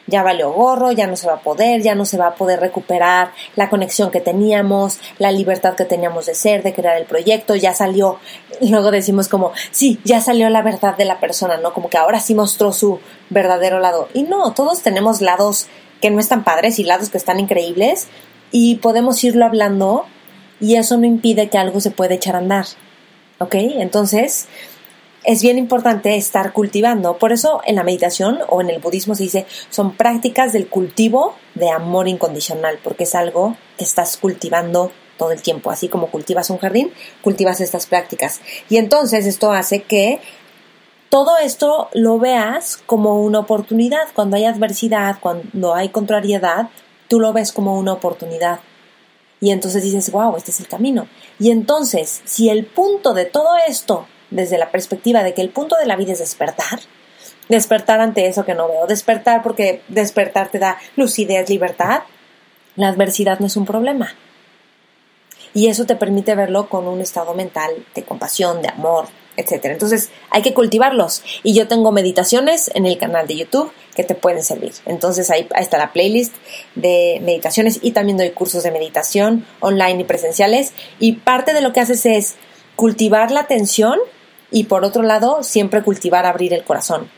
ya 0.09 0.25
valió 0.25 0.51
gorro, 0.53 0.91
ya 0.91 1.07
no 1.07 1.15
se 1.15 1.29
va 1.29 1.35
a 1.35 1.41
poder, 1.41 1.83
ya 1.83 1.95
no 1.95 2.05
se 2.05 2.17
va 2.17 2.29
a 2.29 2.35
poder 2.35 2.59
recuperar 2.59 3.31
la 3.55 3.71
conexión 3.71 4.11
que 4.11 4.21
teníamos, 4.21 4.99
la 5.19 5.31
libertad 5.31 5.77
que 5.77 5.85
teníamos 5.85 6.27
de 6.27 6.35
ser, 6.35 6.65
de 6.65 6.75
crear 6.75 6.97
el 6.97 7.05
proyecto, 7.05 7.55
ya 7.55 7.75
salió, 7.75 8.19
luego 8.61 8.91
decimos 8.91 9.29
como, 9.29 9.53
sí, 9.71 10.01
ya 10.05 10.21
salió 10.21 10.51
la 10.51 10.63
verdad 10.63 10.97
de 10.97 11.05
la 11.05 11.21
persona, 11.21 11.59
¿no? 11.59 11.73
Como 11.73 11.91
que 11.91 11.99
ahora 11.99 12.19
sí 12.19 12.35
mostró 12.35 12.73
su 12.73 12.99
verdadero 13.31 13.79
lado. 13.79 14.09
Y 14.15 14.25
no, 14.25 14.53
todos 14.53 14.83
tenemos 14.83 15.21
lados 15.21 15.69
que 16.01 16.11
no 16.11 16.21
están 16.21 16.45
padres 16.45 16.79
y 16.79 16.85
lados 16.85 17.11
que 17.11 17.19
están 17.19 17.41
increíbles 17.41 18.09
y 18.51 18.77
podemos 18.77 19.23
irlo 19.25 19.45
hablando 19.45 20.07
y 20.61 20.77
eso 20.77 20.97
no 20.97 21.07
impide 21.07 21.49
que 21.49 21.59
algo 21.59 21.81
se 21.81 21.91
pueda 21.91 22.15
echar 22.15 22.35
a 22.35 22.39
andar. 22.39 22.67
¿Ok? 23.39 23.55
Entonces, 23.55 24.49
es 25.25 25.43
bien 25.43 25.59
importante 25.59 26.17
estar 26.17 26.53
cultivando. 26.53 27.19
Por 27.19 27.33
eso 27.33 27.61
en 27.67 27.77
la 27.77 27.85
meditación 27.85 28.39
o 28.49 28.61
en 28.61 28.71
el 28.71 28.81
budismo 28.81 29.15
se 29.15 29.25
dice 29.25 29.47
son 29.71 29.97
prácticas 29.97 30.53
del 30.53 30.69
cultivo 30.69 31.35
de 31.55 31.71
amor 31.71 32.09
incondicional, 32.09 32.79
porque 32.83 33.05
es 33.05 33.15
algo 33.15 33.57
que 33.77 33.85
estás 33.85 34.17
cultivando 34.17 34.91
todo 35.17 35.33
el 35.33 35.43
tiempo. 35.43 35.71
Así 35.71 35.89
como 35.89 36.09
cultivas 36.09 36.51
un 36.51 36.59
jardín, 36.59 36.93
cultivas 37.23 37.61
estas 37.61 37.87
prácticas. 37.87 38.41
Y 38.69 38.79
entonces 38.79 39.27
esto 39.27 39.53
hace 39.53 39.83
que 39.83 40.21
todo 41.11 41.39
esto 41.39 41.89
lo 41.93 42.19
veas 42.19 42.77
como 42.87 43.23
una 43.23 43.41
oportunidad. 43.41 44.09
Cuando 44.15 44.37
hay 44.37 44.45
adversidad, 44.45 45.19
cuando 45.21 45.75
hay 45.75 45.91
contrariedad, 45.91 46.69
tú 47.09 47.21
lo 47.21 47.33
ves 47.33 47.53
como 47.53 47.79
una 47.79 47.93
oportunidad. 47.93 48.61
Y 49.41 49.51
entonces 49.51 49.83
dices, 49.83 50.11
wow, 50.11 50.37
este 50.37 50.51
es 50.51 50.61
el 50.61 50.69
camino. 50.69 51.09
Y 51.39 51.51
entonces, 51.51 52.23
si 52.25 52.49
el 52.51 52.67
punto 52.67 53.15
de 53.15 53.25
todo 53.25 53.51
esto 53.67 54.07
desde 54.31 54.59
la 54.59 54.71
perspectiva 54.71 55.23
de 55.23 55.35
que 55.35 55.43
el 55.43 55.51
punto 55.51 55.77
de 55.77 55.87
la 55.87 55.97
vida 55.97 56.13
es 56.13 56.19
despertar, 56.19 56.81
despertar 57.49 58.01
ante 58.01 58.27
eso 58.27 58.45
que 58.45 58.55
no 58.55 58.69
veo, 58.69 58.87
despertar 58.87 59.43
porque 59.43 59.83
despertar 59.89 60.51
te 60.51 60.59
da 60.59 60.79
lucidez, 60.97 61.49
libertad, 61.49 62.03
la 62.77 62.89
adversidad 62.89 63.39
no 63.39 63.47
es 63.47 63.57
un 63.57 63.65
problema. 63.65 64.15
Y 65.55 65.69
eso 65.69 65.87
te 65.87 65.97
permite 65.97 66.35
verlo 66.35 66.69
con 66.69 66.87
un 66.87 67.01
estado 67.01 67.35
mental 67.35 67.71
de 67.95 68.05
compasión, 68.05 68.61
de 68.61 68.69
amor, 68.69 69.09
etc. 69.39 69.67
Entonces 69.67 70.11
hay 70.31 70.43
que 70.43 70.53
cultivarlos. 70.53 71.23
Y 71.43 71.55
yo 71.55 71.69
tengo 71.69 71.93
meditaciones 71.93 72.71
en 72.75 72.85
el 72.85 72.99
canal 72.99 73.27
de 73.27 73.37
YouTube 73.37 73.73
que 73.95 74.05
te 74.05 74.15
pueden 74.15 74.43
servir. 74.43 74.73
Entonces 74.85 75.31
ahí, 75.31 75.49
está 75.57 75.79
la 75.79 75.93
playlist 75.93 76.35
de 76.75 77.21
meditaciones 77.23 77.79
y 77.81 77.93
también 77.93 78.19
doy 78.19 78.31
cursos 78.31 78.63
de 78.65 78.71
meditación 78.71 79.47
online 79.61 80.03
y 80.03 80.05
presenciales. 80.05 80.73
Y 80.99 81.13
parte 81.13 81.55
de 81.55 81.61
lo 81.61 81.73
que 81.73 81.81
haces 81.81 82.05
es 82.05 82.35
cultivar 82.77 83.31
la 83.31 83.41
atención 83.41 83.99
y 84.51 84.65
por 84.65 84.85
otro 84.85 85.03
lado, 85.03 85.43
siempre 85.43 85.83
cultivar 85.83 86.27
abrir 86.27 86.53
el 86.53 86.65
corazón. 86.65 87.11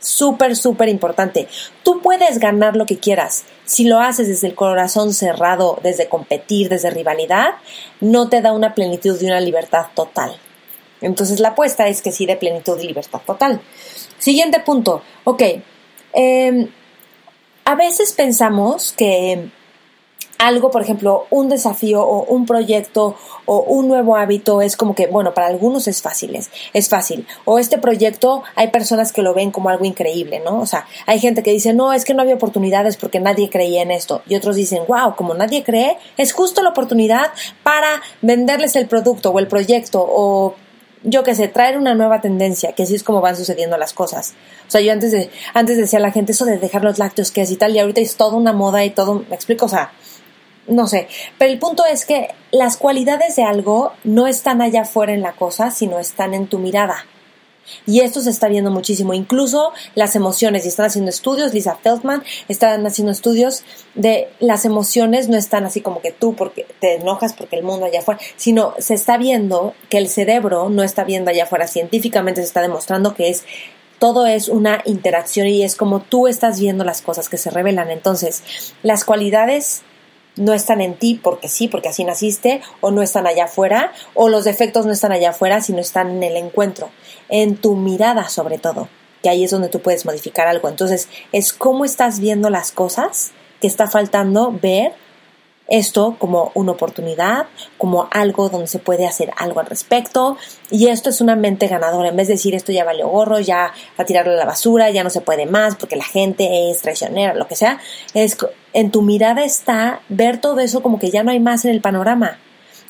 Súper, 0.00 0.54
súper 0.54 0.88
importante. 0.88 1.48
Tú 1.82 2.00
puedes 2.00 2.38
ganar 2.38 2.76
lo 2.76 2.86
que 2.86 2.98
quieras. 2.98 3.44
Si 3.64 3.84
lo 3.84 3.98
haces 3.98 4.28
desde 4.28 4.46
el 4.46 4.54
corazón 4.54 5.12
cerrado, 5.12 5.80
desde 5.82 6.08
competir, 6.08 6.68
desde 6.68 6.90
rivalidad, 6.90 7.54
no 8.00 8.28
te 8.28 8.40
da 8.40 8.52
una 8.52 8.74
plenitud 8.74 9.20
y 9.20 9.26
una 9.26 9.40
libertad 9.40 9.86
total. 9.94 10.38
Entonces 11.00 11.40
la 11.40 11.50
apuesta 11.50 11.88
es 11.88 12.02
que 12.02 12.12
sí 12.12 12.26
de 12.26 12.36
plenitud 12.36 12.78
y 12.80 12.86
libertad 12.86 13.20
total. 13.26 13.60
Siguiente 14.18 14.60
punto. 14.60 15.02
Ok. 15.24 15.42
Em, 16.12 16.68
a 17.64 17.74
veces 17.74 18.12
pensamos 18.12 18.92
que 18.92 19.50
algo, 20.38 20.70
por 20.70 20.82
ejemplo, 20.82 21.26
un 21.30 21.48
desafío 21.48 22.02
o 22.02 22.24
un 22.24 22.46
proyecto 22.46 23.16
o 23.44 23.60
un 23.60 23.88
nuevo 23.88 24.16
hábito 24.16 24.62
es 24.62 24.76
como 24.76 24.94
que, 24.94 25.08
bueno, 25.08 25.34
para 25.34 25.48
algunos 25.48 25.88
es 25.88 26.00
fácil, 26.00 26.38
es, 26.72 26.88
fácil. 26.88 27.26
O 27.44 27.58
este 27.58 27.78
proyecto 27.78 28.44
hay 28.54 28.68
personas 28.68 29.12
que 29.12 29.22
lo 29.22 29.34
ven 29.34 29.50
como 29.50 29.68
algo 29.68 29.84
increíble, 29.84 30.40
¿no? 30.44 30.60
O 30.60 30.66
sea, 30.66 30.86
hay 31.06 31.18
gente 31.18 31.42
que 31.42 31.50
dice, 31.50 31.74
no, 31.74 31.92
es 31.92 32.04
que 32.04 32.14
no 32.14 32.22
había 32.22 32.36
oportunidades 32.36 32.96
porque 32.96 33.20
nadie 33.20 33.50
creía 33.50 33.82
en 33.82 33.90
esto. 33.90 34.22
Y 34.28 34.36
otros 34.36 34.56
dicen, 34.56 34.82
wow, 34.86 35.16
como 35.16 35.34
nadie 35.34 35.64
cree, 35.64 35.98
es 36.16 36.32
justo 36.32 36.62
la 36.62 36.70
oportunidad 36.70 37.32
para 37.64 38.00
venderles 38.22 38.76
el 38.76 38.86
producto 38.86 39.30
o 39.30 39.38
el 39.40 39.48
proyecto 39.48 40.04
o 40.08 40.54
yo 41.02 41.22
qué 41.22 41.34
sé, 41.34 41.48
traer 41.48 41.78
una 41.78 41.94
nueva 41.94 42.20
tendencia, 42.20 42.72
que 42.72 42.82
así 42.82 42.94
es 42.94 43.02
como 43.02 43.20
van 43.20 43.36
sucediendo 43.36 43.76
las 43.76 43.92
cosas. 43.92 44.34
O 44.66 44.70
sea, 44.70 44.80
yo 44.80 44.92
antes 44.92 45.12
de, 45.12 45.30
antes 45.54 45.76
decía 45.76 45.98
a 45.98 46.02
la 46.02 46.12
gente 46.12 46.32
eso 46.32 46.44
de 46.44 46.58
dejar 46.58 46.84
los 46.84 46.98
lácteos 46.98 47.30
que 47.30 47.42
es 47.42 47.50
y 47.50 47.56
tal, 47.56 47.74
y 47.74 47.78
ahorita 47.78 48.00
es 48.00 48.16
toda 48.16 48.36
una 48.36 48.52
moda 48.52 48.84
y 48.84 48.90
todo, 48.90 49.24
me 49.28 49.34
explico, 49.34 49.66
o 49.66 49.68
sea, 49.68 49.92
no 50.66 50.86
sé, 50.86 51.08
pero 51.38 51.50
el 51.50 51.58
punto 51.58 51.84
es 51.86 52.04
que 52.04 52.28
las 52.50 52.76
cualidades 52.76 53.36
de 53.36 53.44
algo 53.44 53.92
no 54.04 54.26
están 54.26 54.60
allá 54.60 54.82
afuera 54.82 55.12
en 55.12 55.22
la 55.22 55.32
cosa, 55.32 55.70
sino 55.70 55.98
están 55.98 56.34
en 56.34 56.46
tu 56.46 56.58
mirada. 56.58 57.06
Y 57.86 58.00
esto 58.00 58.20
se 58.20 58.30
está 58.30 58.48
viendo 58.48 58.70
muchísimo, 58.70 59.14
incluso 59.14 59.72
las 59.94 60.16
emociones, 60.16 60.64
y 60.64 60.68
están 60.68 60.86
haciendo 60.86 61.10
estudios, 61.10 61.54
Lisa 61.54 61.76
Feldman, 61.76 62.22
están 62.48 62.86
haciendo 62.86 63.12
estudios 63.12 63.64
de 63.94 64.28
las 64.40 64.64
emociones 64.64 65.28
no 65.28 65.36
están 65.36 65.64
así 65.64 65.80
como 65.80 66.00
que 66.00 66.12
tú 66.12 66.34
porque 66.34 66.66
te 66.80 66.96
enojas 66.96 67.32
porque 67.32 67.56
el 67.56 67.64
mundo 67.64 67.86
allá 67.86 68.00
afuera, 68.00 68.20
sino 68.36 68.74
se 68.78 68.94
está 68.94 69.16
viendo 69.16 69.74
que 69.88 69.98
el 69.98 70.08
cerebro 70.08 70.68
no 70.68 70.82
está 70.82 71.04
viendo 71.04 71.30
allá 71.30 71.44
afuera, 71.44 71.66
científicamente 71.66 72.40
se 72.40 72.46
está 72.46 72.62
demostrando 72.62 73.14
que 73.14 73.30
es 73.30 73.44
todo 73.98 74.26
es 74.26 74.48
una 74.48 74.80
interacción 74.84 75.48
y 75.48 75.64
es 75.64 75.74
como 75.74 76.00
tú 76.00 76.28
estás 76.28 76.60
viendo 76.60 76.84
las 76.84 77.02
cosas 77.02 77.28
que 77.28 77.36
se 77.36 77.50
revelan. 77.50 77.90
Entonces, 77.90 78.42
las 78.82 79.04
cualidades 79.04 79.82
no 80.38 80.54
están 80.54 80.80
en 80.80 80.94
ti 80.94 81.20
porque 81.22 81.48
sí, 81.48 81.68
porque 81.68 81.88
así 81.88 82.04
naciste, 82.04 82.62
o 82.80 82.90
no 82.90 83.02
están 83.02 83.26
allá 83.26 83.44
afuera, 83.44 83.92
o 84.14 84.28
los 84.28 84.44
defectos 84.44 84.86
no 84.86 84.92
están 84.92 85.12
allá 85.12 85.30
afuera, 85.30 85.60
sino 85.60 85.80
están 85.80 86.10
en 86.10 86.22
el 86.22 86.36
encuentro, 86.36 86.90
en 87.28 87.56
tu 87.56 87.76
mirada 87.76 88.28
sobre 88.28 88.58
todo, 88.58 88.88
que 89.22 89.28
ahí 89.28 89.44
es 89.44 89.50
donde 89.50 89.68
tú 89.68 89.80
puedes 89.80 90.06
modificar 90.06 90.46
algo. 90.46 90.68
Entonces, 90.68 91.08
es 91.32 91.52
cómo 91.52 91.84
estás 91.84 92.20
viendo 92.20 92.50
las 92.50 92.72
cosas 92.72 93.32
que 93.60 93.66
está 93.66 93.88
faltando 93.88 94.52
ver 94.52 94.92
esto 95.68 96.16
como 96.18 96.50
una 96.54 96.72
oportunidad, 96.72 97.46
como 97.76 98.08
algo 98.10 98.48
donde 98.48 98.66
se 98.66 98.78
puede 98.78 99.06
hacer 99.06 99.30
algo 99.36 99.60
al 99.60 99.66
respecto. 99.66 100.36
Y 100.70 100.88
esto 100.88 101.10
es 101.10 101.20
una 101.20 101.36
mente 101.36 101.68
ganadora. 101.68 102.08
En 102.08 102.16
vez 102.16 102.28
de 102.28 102.34
decir 102.34 102.54
esto 102.54 102.72
ya 102.72 102.84
valió 102.84 103.08
gorro, 103.08 103.38
ya 103.38 103.72
a 103.96 104.04
tirarlo 104.04 104.32
a 104.32 104.36
la 104.36 104.46
basura, 104.46 104.90
ya 104.90 105.04
no 105.04 105.10
se 105.10 105.20
puede 105.20 105.46
más 105.46 105.76
porque 105.76 105.96
la 105.96 106.04
gente 106.04 106.70
es 106.70 106.80
traicionera, 106.80 107.34
lo 107.34 107.46
que 107.46 107.56
sea, 107.56 107.78
es 108.14 108.36
en 108.72 108.90
tu 108.90 109.02
mirada 109.02 109.44
está 109.44 110.00
ver 110.08 110.40
todo 110.40 110.60
eso 110.60 110.82
como 110.82 110.98
que 110.98 111.10
ya 111.10 111.22
no 111.22 111.30
hay 111.30 111.40
más 111.40 111.64
en 111.64 111.72
el 111.72 111.80
panorama. 111.80 112.38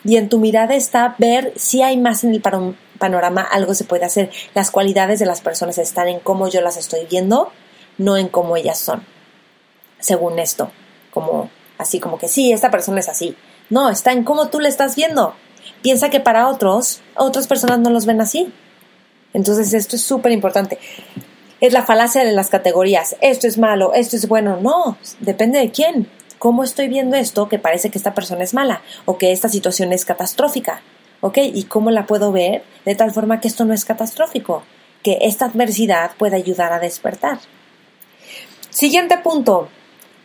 Y 0.05 0.17
en 0.17 0.29
tu 0.29 0.39
mirada 0.39 0.77
está 0.77 1.17
ver 1.19 1.53
si 1.57 1.83
hay 1.83 1.97
más 1.97 2.23
en 2.23 2.33
el 2.33 2.41
panorama, 2.41 3.43
algo 3.43 3.75
se 3.75 3.85
puede 3.85 4.05
hacer. 4.05 4.31
Las 4.55 4.71
cualidades 4.71 5.19
de 5.19 5.27
las 5.27 5.41
personas 5.41 5.77
están 5.79 6.09
en 6.09 6.21
cómo 6.21 6.49
yo 6.49 6.61
las 6.61 6.77
estoy 6.77 7.07
viendo, 7.11 7.51
no 7.99 8.17
en 8.17 8.29
cómo 8.29 8.57
ellas 8.57 8.79
son. 8.79 9.05
Según 9.99 10.39
esto, 10.39 10.71
como 11.11 11.51
así 11.79 12.01
como 12.01 12.19
que 12.19 12.29
sí, 12.29 12.53
esta 12.53 12.71
persona 12.71 13.01
es 13.01 13.09
así. 13.09 13.37
No, 13.71 13.89
está 13.91 14.13
en 14.13 14.25
cómo 14.25 14.49
tú 14.49 14.61
le 14.61 14.69
estás 14.69 14.97
viendo. 14.97 15.35
Piensa 15.83 16.11
que 16.11 16.21
para 16.21 16.49
otros, 16.49 17.01
otras 17.15 17.47
personas 17.47 17.79
no 17.79 17.91
los 17.91 18.07
ven 18.07 18.21
así. 18.21 18.53
Entonces 19.33 19.73
esto 19.75 19.97
es 19.97 20.03
súper 20.03 20.33
importante. 20.33 20.79
Es 21.61 21.73
la 21.73 21.85
falacia 21.85 22.25
de 22.25 22.33
las 22.33 22.49
categorías. 22.49 23.17
Esto 23.21 23.47
es 23.47 23.59
malo, 23.59 23.93
esto 23.95 24.17
es 24.17 24.29
bueno. 24.29 24.59
No, 24.61 24.97
depende 25.21 25.59
de 25.59 25.71
quién. 25.71 26.09
¿Cómo 26.39 26.63
estoy 26.63 26.89
viendo 26.89 27.17
esto 27.17 27.49
que 27.49 27.59
parece 27.59 27.91
que 27.91 27.99
esta 27.99 28.15
persona 28.15 28.45
es 28.45 28.55
mala 28.55 28.83
o 29.07 29.19
que 29.19 29.33
esta 29.33 29.49
situación 29.49 29.93
es 29.93 30.05
catastrófica? 30.05 30.83
¿Ok? 31.21 31.39
¿Y 31.39 31.65
cómo 31.65 31.91
la 31.91 32.07
puedo 32.07 32.31
ver 32.31 32.63
de 32.85 32.95
tal 32.95 33.11
forma 33.13 33.41
que 33.41 33.49
esto 33.49 33.65
no 33.65 33.75
es 33.75 33.85
catastrófico? 33.85 34.63
Que 35.03 35.19
esta 35.23 35.47
adversidad 35.47 36.13
pueda 36.17 36.37
ayudar 36.37 36.73
a 36.73 36.79
despertar. 36.79 37.41
Siguiente 38.71 39.19
punto. 39.19 39.69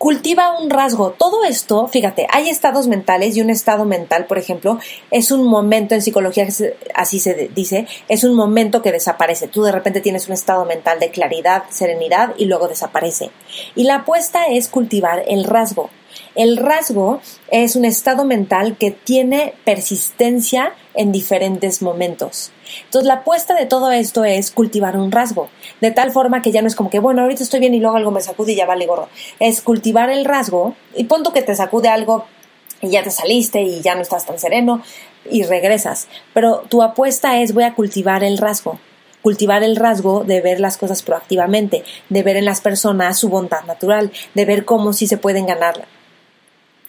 Cultiva 0.03 0.59
un 0.59 0.69
rasgo. 0.69 1.11
Todo 1.11 1.45
esto, 1.45 1.87
fíjate, 1.87 2.27
hay 2.29 2.49
estados 2.49 2.87
mentales 2.87 3.37
y 3.37 3.41
un 3.41 3.49
estado 3.49 3.85
mental, 3.85 4.25
por 4.25 4.37
ejemplo, 4.37 4.77
es 5.11 5.31
un 5.31 5.47
momento 5.47 5.95
en 5.95 6.01
psicología, 6.01 6.45
así 6.93 7.21
se 7.21 7.49
dice, 7.55 7.87
es 8.09 8.25
un 8.25 8.35
momento 8.35 8.81
que 8.81 8.91
desaparece. 8.91 9.47
Tú 9.47 9.63
de 9.63 9.71
repente 9.71 10.01
tienes 10.01 10.27
un 10.27 10.33
estado 10.33 10.65
mental 10.65 10.99
de 10.99 11.09
claridad, 11.09 11.63
serenidad 11.69 12.33
y 12.37 12.47
luego 12.47 12.67
desaparece. 12.67 13.31
Y 13.75 13.85
la 13.85 13.95
apuesta 13.95 14.47
es 14.47 14.67
cultivar 14.67 15.23
el 15.25 15.45
rasgo. 15.45 15.89
El 16.35 16.57
rasgo 16.57 17.21
es 17.49 17.75
un 17.75 17.85
estado 17.85 18.25
mental 18.25 18.77
que 18.77 18.91
tiene 18.91 19.53
persistencia 19.65 20.73
en 20.93 21.11
diferentes 21.11 21.81
momentos. 21.81 22.51
Entonces 22.85 23.07
la 23.07 23.15
apuesta 23.15 23.55
de 23.55 23.65
todo 23.65 23.91
esto 23.91 24.23
es 24.25 24.51
cultivar 24.51 24.97
un 24.97 25.11
rasgo, 25.11 25.49
de 25.81 25.91
tal 25.91 26.11
forma 26.11 26.41
que 26.41 26.51
ya 26.51 26.61
no 26.61 26.67
es 26.67 26.75
como 26.75 26.89
que, 26.89 26.99
bueno, 26.99 27.21
ahorita 27.21 27.43
estoy 27.43 27.59
bien 27.59 27.73
y 27.73 27.79
luego 27.79 27.97
algo 27.97 28.11
me 28.11 28.21
sacude 28.21 28.53
y 28.53 28.55
ya 28.55 28.65
vale 28.65 28.85
gorro. 28.85 29.09
Es 29.39 29.61
cultivar 29.61 30.09
el 30.09 30.25
rasgo 30.25 30.75
y 30.95 31.05
punto 31.05 31.33
que 31.33 31.41
te 31.41 31.55
sacude 31.55 31.89
algo 31.89 32.25
y 32.81 32.89
ya 32.89 33.03
te 33.03 33.11
saliste 33.11 33.61
y 33.61 33.81
ya 33.81 33.95
no 33.95 34.01
estás 34.01 34.25
tan 34.25 34.39
sereno 34.39 34.81
y 35.29 35.43
regresas. 35.43 36.07
Pero 36.33 36.63
tu 36.69 36.81
apuesta 36.81 37.39
es 37.39 37.53
voy 37.53 37.63
a 37.63 37.73
cultivar 37.73 38.23
el 38.23 38.37
rasgo 38.37 38.79
cultivar 39.23 39.63
el 39.63 39.77
rasgo 39.77 40.25
de 40.25 40.41
ver 40.41 40.59
las 40.59 40.77
cosas 40.77 41.01
proactivamente, 41.01 41.83
de 42.09 42.23
ver 42.23 42.35
en 42.35 42.45
las 42.45 42.61
personas 42.61 43.17
su 43.17 43.29
bondad 43.29 43.63
natural, 43.63 44.11
de 44.35 44.45
ver 44.45 44.65
cómo 44.65 44.93
sí 44.93 45.07
se 45.07 45.17
pueden 45.17 45.47
ganar 45.47 45.87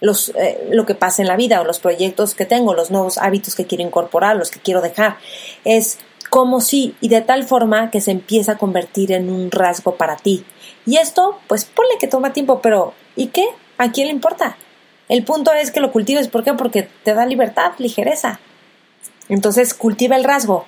los, 0.00 0.30
eh, 0.30 0.68
lo 0.70 0.86
que 0.86 0.94
pasa 0.94 1.22
en 1.22 1.28
la 1.28 1.36
vida 1.36 1.60
o 1.60 1.64
los 1.64 1.78
proyectos 1.78 2.34
que 2.34 2.46
tengo, 2.46 2.74
los 2.74 2.90
nuevos 2.90 3.18
hábitos 3.18 3.54
que 3.54 3.66
quiero 3.66 3.84
incorporar, 3.84 4.36
los 4.36 4.50
que 4.50 4.60
quiero 4.60 4.80
dejar. 4.80 5.16
Es 5.64 5.98
como 6.30 6.60
si, 6.60 6.96
y 7.00 7.08
de 7.08 7.20
tal 7.20 7.44
forma 7.44 7.90
que 7.90 8.00
se 8.00 8.10
empieza 8.10 8.52
a 8.52 8.58
convertir 8.58 9.12
en 9.12 9.30
un 9.30 9.50
rasgo 9.50 9.96
para 9.96 10.16
ti. 10.16 10.44
Y 10.86 10.96
esto, 10.96 11.38
pues 11.46 11.64
ponle 11.64 11.92
que 11.98 12.08
toma 12.08 12.32
tiempo, 12.32 12.60
pero 12.60 12.92
¿y 13.16 13.28
qué? 13.28 13.46
¿A 13.78 13.92
quién 13.92 14.08
le 14.08 14.12
importa? 14.12 14.56
El 15.08 15.24
punto 15.24 15.52
es 15.52 15.70
que 15.70 15.80
lo 15.80 15.92
cultives, 15.92 16.28
¿por 16.28 16.44
qué? 16.44 16.54
Porque 16.54 16.88
te 17.02 17.14
da 17.14 17.26
libertad, 17.26 17.72
ligereza. 17.78 18.40
Entonces, 19.28 19.74
cultiva 19.74 20.16
el 20.16 20.24
rasgo. 20.24 20.66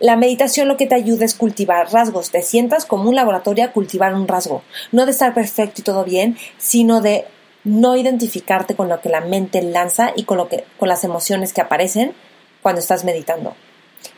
La 0.00 0.16
meditación 0.16 0.68
lo 0.68 0.76
que 0.76 0.86
te 0.86 0.94
ayuda 0.94 1.24
es 1.24 1.34
cultivar 1.34 1.92
rasgos. 1.92 2.30
Te 2.30 2.42
sientas 2.42 2.84
como 2.84 3.08
un 3.08 3.16
laboratorio 3.16 3.64
a 3.64 3.72
cultivar 3.72 4.14
un 4.14 4.28
rasgo. 4.28 4.62
No 4.92 5.04
de 5.04 5.10
estar 5.10 5.34
perfecto 5.34 5.80
y 5.80 5.84
todo 5.84 6.04
bien, 6.04 6.36
sino 6.56 7.00
de 7.00 7.26
no 7.64 7.96
identificarte 7.96 8.74
con 8.74 8.88
lo 8.88 9.00
que 9.00 9.08
la 9.08 9.20
mente 9.20 9.62
lanza 9.62 10.12
y 10.16 10.24
con 10.24 10.38
lo 10.38 10.48
que 10.48 10.64
con 10.78 10.88
las 10.88 11.04
emociones 11.04 11.52
que 11.52 11.60
aparecen 11.60 12.14
cuando 12.62 12.80
estás 12.80 13.04
meditando. 13.04 13.54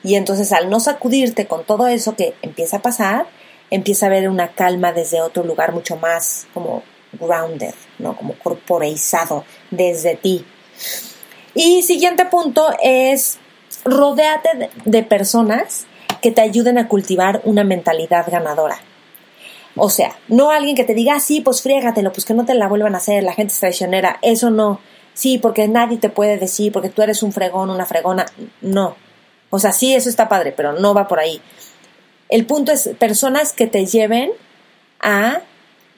Y 0.03 0.15
entonces 0.15 0.53
al 0.53 0.71
no 0.71 0.81
sacudirte 0.81 1.47
con 1.47 1.65
todo 1.65 1.87
eso 1.87 2.17
que 2.17 2.35
empieza 2.43 2.79
a 2.79 2.83
pasar, 2.83 3.27
empieza 3.71 4.07
a 4.07 4.09
haber 4.09 4.29
una 4.29 4.49
calma 4.49 4.93
desde 4.93 5.21
otro 5.21 5.45
lugar 5.45 5.73
mucho 5.73 5.97
más 5.97 6.47
como 6.55 6.83
grounded, 7.13 7.75
¿no? 7.99 8.17
Como 8.17 8.35
corporeizado 8.35 9.45
desde 9.71 10.17
ti. 10.17 10.45
Y 11.55 11.83
siguiente 11.83 12.27
punto 12.27 12.69
es 12.83 13.39
rodéate 13.85 14.71
de 14.85 15.03
personas 15.03 15.87
que 16.21 16.31
te 16.31 16.43
ayuden 16.43 16.79
a 16.79 16.89
cultivar 16.89 17.41
una 17.45 17.65
mentalidad 17.65 18.31
ganadora. 18.31 18.79
O 19.77 19.89
sea, 19.89 20.17
no 20.29 20.51
alguien 20.51 20.77
que 20.77 20.85
te 20.85 20.95
diga, 20.95 21.15
ah, 21.17 21.21
sí, 21.21 21.41
pues 21.41 21.63
friégatelo, 21.63 22.13
pues 22.13 22.25
que 22.25 22.35
no 22.35 22.45
te 22.45 22.55
la 22.55 22.69
vuelvan 22.69 22.95
a 22.95 22.99
hacer, 22.99 23.23
la 23.23 23.33
gente 23.33 23.53
es 23.53 23.61
traicionera, 23.61 24.19
eso 24.23 24.51
no. 24.51 24.81
Sí, 25.15 25.39
porque 25.39 25.69
nadie 25.69 25.99
te 25.99 26.09
puede 26.09 26.39
decir, 26.39 26.73
porque 26.73 26.89
tú 26.89 27.03
eres 27.03 27.23
un 27.23 27.33
fregón, 27.33 27.71
una 27.71 27.87
fregona, 27.87 28.27
no. 28.61 28.97
O 29.51 29.59
sea, 29.59 29.73
sí, 29.73 29.95
eso 29.95 30.09
está 30.09 30.29
padre, 30.29 30.53
pero 30.53 30.73
no 30.73 30.95
va 30.95 31.09
por 31.09 31.19
ahí. 31.21 31.41
El 32.29 32.47
punto 32.47 32.73
es 32.73 32.91
personas 32.99 33.53
que 33.53 33.67
te 33.67 33.87
lleven 33.87 34.31
a 35.01 35.43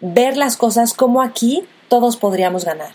ver 0.00 0.37
las 0.37 0.57
cosas 0.57 0.95
como 0.95 1.23
aquí 1.23 1.64
todos 1.88 2.17
podríamos 2.17 2.64
ganar. 2.64 2.91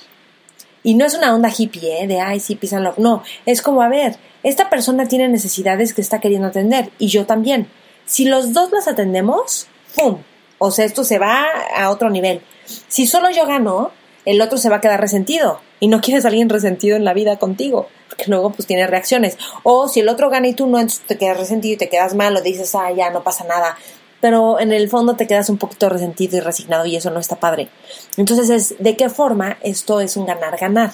Y 0.84 0.96
no 0.96 1.06
es 1.06 1.14
una 1.14 1.36
onda 1.36 1.52
hippie, 1.56 2.04
¿eh? 2.04 2.08
De, 2.08 2.20
ay, 2.20 2.40
sí, 2.40 2.56
pisan 2.56 2.84
love. 2.84 2.98
No, 2.98 3.24
es 3.46 3.62
como, 3.62 3.82
a 3.82 3.90
ver, 3.90 4.18
esta 4.44 4.70
persona 4.70 5.08
tiene 5.08 5.28
necesidades 5.28 5.94
que 5.94 6.02
está 6.02 6.20
queriendo 6.20 6.48
atender 6.48 6.92
y 6.98 7.08
yo 7.08 7.26
también. 7.26 7.68
Si 8.06 8.26
los 8.26 8.54
dos 8.54 8.72
las 8.72 8.88
atendemos, 8.88 9.68
¡pum! 9.96 10.20
O 10.60 10.72
sea, 10.72 10.86
esto 10.86 11.04
se 11.04 11.20
va 11.20 11.46
a 11.76 11.90
otro 11.90 12.10
nivel. 12.10 12.42
Si 12.88 13.08
solo 13.08 13.30
yo 13.30 13.46
gano, 13.46 13.92
el 14.26 14.42
otro 14.42 14.58
se 14.58 14.70
va 14.70 14.78
a 14.78 14.82
quedar 14.82 15.00
resentido 15.00 15.62
y 15.80 15.88
no 15.88 16.02
quieres 16.02 16.26
a 16.26 16.30
alguien 16.30 16.50
resentido 16.50 16.96
en 16.96 17.06
la 17.06 17.14
vida 17.14 17.38
contigo, 17.38 17.88
porque 18.10 18.26
luego 18.28 18.52
pues 18.52 18.68
tiene 18.68 18.88
reacciones. 18.88 19.38
O 19.64 19.88
si 19.88 20.02
el 20.02 20.10
otro 20.10 20.30
gana 20.30 20.48
y 20.48 20.54
tú 20.54 20.68
no, 20.68 20.80
entonces 20.80 21.06
te 21.06 21.18
quedas 21.18 21.38
resentido 21.38 21.76
y 21.76 21.78
te 21.78 21.90
quedas 21.90 22.16
mal 22.16 22.36
o 22.36 22.42
dices, 22.42 22.74
ah, 22.76 22.92
ya 22.92 23.10
no 23.10 23.24
pasa 23.24 23.46
nada. 23.46 23.78
Pero 24.20 24.60
en 24.60 24.74
el 24.74 24.90
fondo 24.90 25.16
te 25.16 25.28
quedas 25.28 25.50
un 25.50 25.58
poquito 25.58 25.90
resentido 25.90 26.38
y 26.38 26.40
resignado 26.40 26.86
y 26.86 26.96
eso 26.96 27.12
no 27.12 27.20
está 27.20 27.36
padre. 27.36 27.70
Entonces 28.18 28.50
es, 28.50 28.76
¿de 28.84 28.98
qué 28.98 29.10
forma 29.10 29.58
esto 29.62 30.02
es 30.02 30.18
un 30.18 30.26
ganar-ganar? 30.26 30.92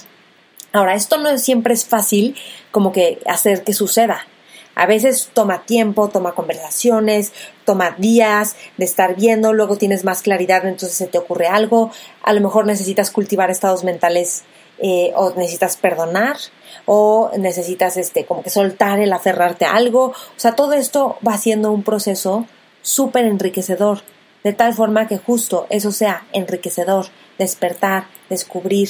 Ahora, 0.73 0.95
esto 0.95 1.17
no 1.17 1.37
siempre 1.37 1.73
es 1.73 1.85
fácil 1.85 2.35
como 2.71 2.91
que 2.91 3.19
hacer 3.27 3.63
que 3.63 3.73
suceda. 3.73 4.27
A 4.75 4.85
veces 4.85 5.29
toma 5.33 5.65
tiempo, 5.65 6.09
toma 6.09 6.33
conversaciones, 6.33 7.31
toma 7.63 7.91
días 7.97 8.55
de 8.77 8.85
estar 8.85 9.15
viendo, 9.15 9.53
luego 9.53 9.77
tienes 9.77 10.03
más 10.03 10.21
claridad, 10.23 10.65
entonces 10.65 10.97
se 10.97 11.07
te 11.07 11.19
ocurre 11.19 11.47
algo, 11.47 11.91
a 12.23 12.33
lo 12.33 12.41
mejor 12.41 12.65
necesitas 12.65 13.11
cultivar 13.11 13.51
estados 13.51 13.83
mentales 13.83 14.43
eh, 14.79 15.11
o 15.15 15.31
necesitas 15.35 15.77
perdonar 15.77 16.37
o 16.85 17.29
necesitas 17.37 17.97
este 17.97 18.25
como 18.25 18.41
que 18.41 18.49
soltar 18.49 18.99
el 18.99 19.13
aferrarte 19.13 19.65
a 19.65 19.75
algo, 19.75 20.05
o 20.07 20.39
sea, 20.39 20.55
todo 20.55 20.73
esto 20.73 21.17
va 21.25 21.37
siendo 21.37 21.71
un 21.71 21.83
proceso 21.83 22.47
súper 22.81 23.25
enriquecedor, 23.25 24.01
de 24.43 24.53
tal 24.53 24.73
forma 24.73 25.07
que 25.07 25.17
justo 25.17 25.67
eso 25.69 25.91
sea 25.91 26.25
enriquecedor, 26.33 27.05
despertar, 27.37 28.07
descubrir, 28.29 28.89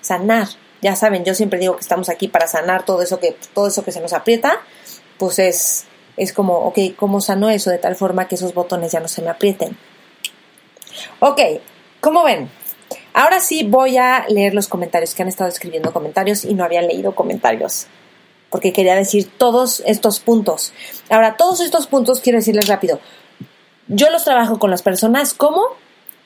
sanar. 0.00 0.48
Ya 0.82 0.94
saben, 0.94 1.24
yo 1.24 1.34
siempre 1.34 1.58
digo 1.58 1.74
que 1.74 1.80
estamos 1.80 2.08
aquí 2.08 2.28
para 2.28 2.46
sanar 2.46 2.84
todo 2.84 3.02
eso 3.02 3.18
que 3.18 3.36
todo 3.54 3.68
eso 3.68 3.84
que 3.84 3.92
se 3.92 4.00
nos 4.00 4.12
aprieta 4.12 4.60
pues 5.18 5.38
es, 5.38 5.86
es 6.16 6.32
como, 6.32 6.54
ok, 6.60 6.78
¿cómo 6.96 7.20
sano 7.20 7.50
eso 7.50 7.70
de 7.70 7.78
tal 7.78 7.96
forma 7.96 8.28
que 8.28 8.34
esos 8.34 8.54
botones 8.54 8.92
ya 8.92 9.00
no 9.00 9.08
se 9.08 9.22
me 9.22 9.30
aprieten? 9.30 9.76
Ok, 11.20 11.40
¿cómo 12.00 12.24
ven? 12.24 12.50
Ahora 13.12 13.40
sí 13.40 13.64
voy 13.64 13.96
a 13.96 14.26
leer 14.28 14.54
los 14.54 14.68
comentarios 14.68 15.14
que 15.14 15.22
han 15.22 15.28
estado 15.28 15.48
escribiendo 15.48 15.92
comentarios 15.92 16.44
y 16.44 16.54
no 16.54 16.64
había 16.64 16.82
leído 16.82 17.14
comentarios 17.14 17.86
porque 18.50 18.72
quería 18.72 18.94
decir 18.94 19.30
todos 19.36 19.82
estos 19.86 20.20
puntos. 20.20 20.72
Ahora, 21.10 21.36
todos 21.36 21.60
estos 21.60 21.86
puntos 21.86 22.20
quiero 22.20 22.38
decirles 22.38 22.68
rápido. 22.68 23.00
Yo 23.88 24.10
los 24.10 24.24
trabajo 24.24 24.58
con 24.58 24.70
las 24.70 24.82
personas 24.82 25.34
como 25.34 25.60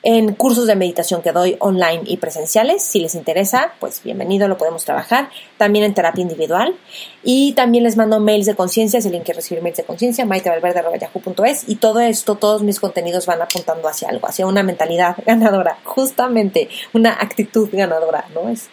en 0.03 0.33
cursos 0.33 0.67
de 0.67 0.75
meditación 0.75 1.21
que 1.21 1.31
doy 1.31 1.57
online 1.59 2.01
y 2.05 2.17
presenciales. 2.17 2.83
Si 2.83 2.99
les 2.99 3.15
interesa, 3.15 3.73
pues 3.79 4.01
bienvenido, 4.03 4.47
lo 4.47 4.57
podemos 4.57 4.83
trabajar. 4.83 5.29
También 5.57 5.85
en 5.85 5.93
terapia 5.93 6.21
individual. 6.21 6.75
Y 7.23 7.53
también 7.53 7.83
les 7.83 7.97
mando 7.97 8.19
mails 8.19 8.45
de 8.45 8.55
conciencia, 8.55 8.99
el 8.99 9.11
link 9.11 9.23
que 9.23 9.33
recibir 9.33 9.61
mails 9.61 9.77
de 9.77 9.83
conciencia, 9.83 10.25
maitevalverde.yahoo.es. 10.25 11.69
Y 11.69 11.75
todo 11.75 11.99
esto, 11.99 12.35
todos 12.35 12.63
mis 12.63 12.79
contenidos 12.79 13.25
van 13.25 13.41
apuntando 13.41 13.87
hacia 13.87 14.09
algo, 14.09 14.27
hacia 14.27 14.47
una 14.47 14.63
mentalidad 14.63 15.17
ganadora, 15.25 15.77
justamente 15.83 16.69
una 16.93 17.13
actitud 17.13 17.69
ganadora, 17.71 18.25
¿no? 18.33 18.49
Es, 18.49 18.69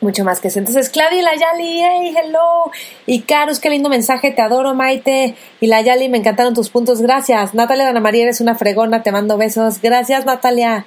mucho 0.00 0.24
más 0.24 0.40
que 0.40 0.48
eso. 0.48 0.58
Entonces, 0.58 0.90
Claudia 0.90 1.18
y 1.18 1.22
la 1.22 1.34
Yali, 1.34 1.80
hey, 1.82 2.14
hello. 2.16 2.70
Y 3.06 3.22
Carus, 3.22 3.60
qué 3.60 3.70
lindo 3.70 3.88
mensaje, 3.88 4.30
te 4.30 4.42
adoro, 4.42 4.74
Maite. 4.74 5.34
Y 5.60 5.66
la 5.66 5.80
Yali, 5.80 6.08
me 6.08 6.18
encantaron 6.18 6.54
tus 6.54 6.68
puntos, 6.68 7.00
gracias. 7.00 7.54
Natalia 7.54 7.84
Dana 7.84 8.00
María, 8.00 8.24
eres 8.24 8.40
una 8.40 8.54
fregona, 8.54 9.02
te 9.02 9.12
mando 9.12 9.36
besos. 9.36 9.80
Gracias, 9.80 10.26
Natalia. 10.26 10.86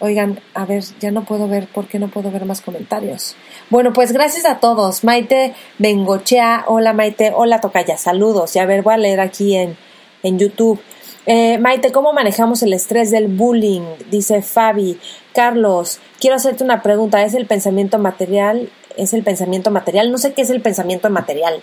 Oigan, 0.00 0.40
a 0.54 0.64
ver, 0.64 0.84
ya 1.00 1.10
no 1.10 1.24
puedo 1.24 1.48
ver, 1.48 1.66
¿por 1.66 1.88
qué 1.88 1.98
no 1.98 2.08
puedo 2.08 2.30
ver 2.30 2.44
más 2.44 2.60
comentarios? 2.60 3.34
Bueno, 3.68 3.92
pues 3.92 4.12
gracias 4.12 4.46
a 4.46 4.58
todos. 4.60 5.02
Maite 5.02 5.54
Bengochea, 5.78 6.64
hola 6.68 6.92
Maite, 6.92 7.32
hola 7.34 7.60
Tocaya, 7.60 7.96
saludos. 7.98 8.54
Y 8.54 8.60
a 8.60 8.66
ver, 8.66 8.82
voy 8.82 8.94
a 8.94 8.98
leer 8.98 9.18
aquí 9.18 9.56
en, 9.56 9.76
en 10.22 10.38
YouTube. 10.38 10.80
Eh, 11.26 11.58
Maite, 11.58 11.90
¿cómo 11.90 12.12
manejamos 12.12 12.62
el 12.62 12.72
estrés 12.72 13.10
del 13.10 13.26
bullying? 13.26 13.82
Dice 14.08 14.40
Fabi. 14.40 14.98
Carlos, 15.38 16.00
quiero 16.18 16.34
hacerte 16.34 16.64
una 16.64 16.82
pregunta. 16.82 17.22
¿Es 17.22 17.32
el 17.34 17.46
pensamiento 17.46 17.96
material? 18.00 18.70
¿Es 18.96 19.12
el 19.12 19.22
pensamiento 19.22 19.70
material? 19.70 20.10
No 20.10 20.18
sé 20.18 20.32
qué 20.32 20.42
es 20.42 20.50
el 20.50 20.60
pensamiento 20.60 21.10
material. 21.10 21.62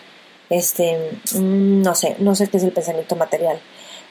Este, 0.49 1.11
mm, 1.33 1.81
no 1.81 1.93
sé, 1.93 2.15
no 2.19 2.35
sé 2.35 2.47
qué 2.47 2.55
es 2.55 2.63
el 2.63 2.71
pensamiento 2.71 3.17
material. 3.17 3.59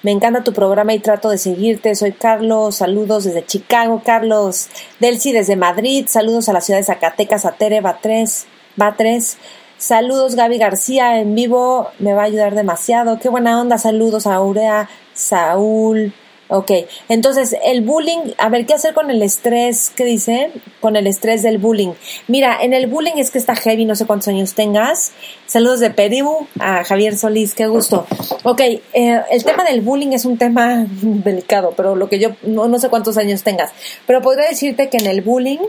Me 0.03 0.11
encanta 0.11 0.45
tu 0.45 0.53
programa 0.53 0.93
y 0.93 0.99
trato 0.99 1.31
de 1.31 1.39
seguirte. 1.39 1.95
Soy 1.95 2.13
Carlos, 2.13 2.75
saludos 2.75 3.25
desde 3.25 3.47
Chicago, 3.47 4.03
Carlos. 4.05 4.69
Delcy 5.01 5.33
desde 5.33 5.57
Madrid, 5.57 6.09
saludos 6.09 6.51
a 6.51 6.53
la 6.53 6.61
ciudad 6.61 6.81
de 6.81 6.85
Zacatecas, 6.85 7.47
a 7.47 7.53
Tere 7.53 7.81
Batres, 7.81 8.45
Batres. 8.77 9.39
Saludos 9.79 10.35
Gaby 10.35 10.59
García 10.59 11.21
en 11.21 11.35
vivo, 11.35 11.89
me 11.99 12.13
va 12.13 12.21
a 12.21 12.27
ayudar 12.27 12.55
demasiado. 12.55 13.19
Qué 13.19 13.31
buena 13.31 13.59
onda, 13.59 13.79
saludos 13.79 14.27
a 14.27 14.35
Aurea 14.35 14.91
Saúl. 15.15 16.13
Ok, 16.49 16.71
entonces 17.09 17.57
el 17.65 17.81
bullying, 17.81 18.35
a 18.37 18.51
ver, 18.51 18.67
¿qué 18.67 18.75
hacer 18.75 18.93
con 18.93 19.11
el 19.11 19.23
estrés? 19.23 19.91
¿Qué 19.97 20.05
dice? 20.05 20.51
Con 20.81 20.95
el 20.95 21.07
estrés 21.07 21.43
del 21.43 21.57
bullying. 21.57 21.93
Mira, 22.29 22.59
en 22.61 22.75
el 22.75 22.87
bullying 22.87 23.15
es 23.17 23.31
que 23.31 23.39
está 23.39 23.57
heavy, 23.57 23.87
no 23.87 23.97
sé 23.97 24.05
cuántos 24.05 24.29
años 24.29 24.55
tengas. 24.55 25.13
Saludos 25.47 25.81
de 25.81 25.91
Perú 25.91 26.47
a 26.61 26.85
Javier 26.85 27.17
Solís, 27.17 27.55
qué 27.55 27.67
gusto. 27.67 28.07
Ok, 28.43 28.61
eh, 28.61 28.83
el 29.31 29.45
tema 29.45 29.65
del 29.65 29.81
bullying 29.81 30.13
es 30.13 30.27
un 30.27 30.37
tema 30.37 30.85
delicado, 31.03 31.73
pero 31.75 31.97
lo 31.97 32.11
que 32.11 32.19
yo, 32.19 32.31
no, 32.43 32.69
no 32.69 32.79
sé 32.79 32.91
cuántos 32.91 33.17
años 33.17 33.43
tengas, 33.43 33.73
pero 34.07 34.21
podría 34.21 34.47
decirte 34.47 34.91
que 34.91 34.99
en 34.99 35.07
el 35.07 35.23
bullying, 35.23 35.61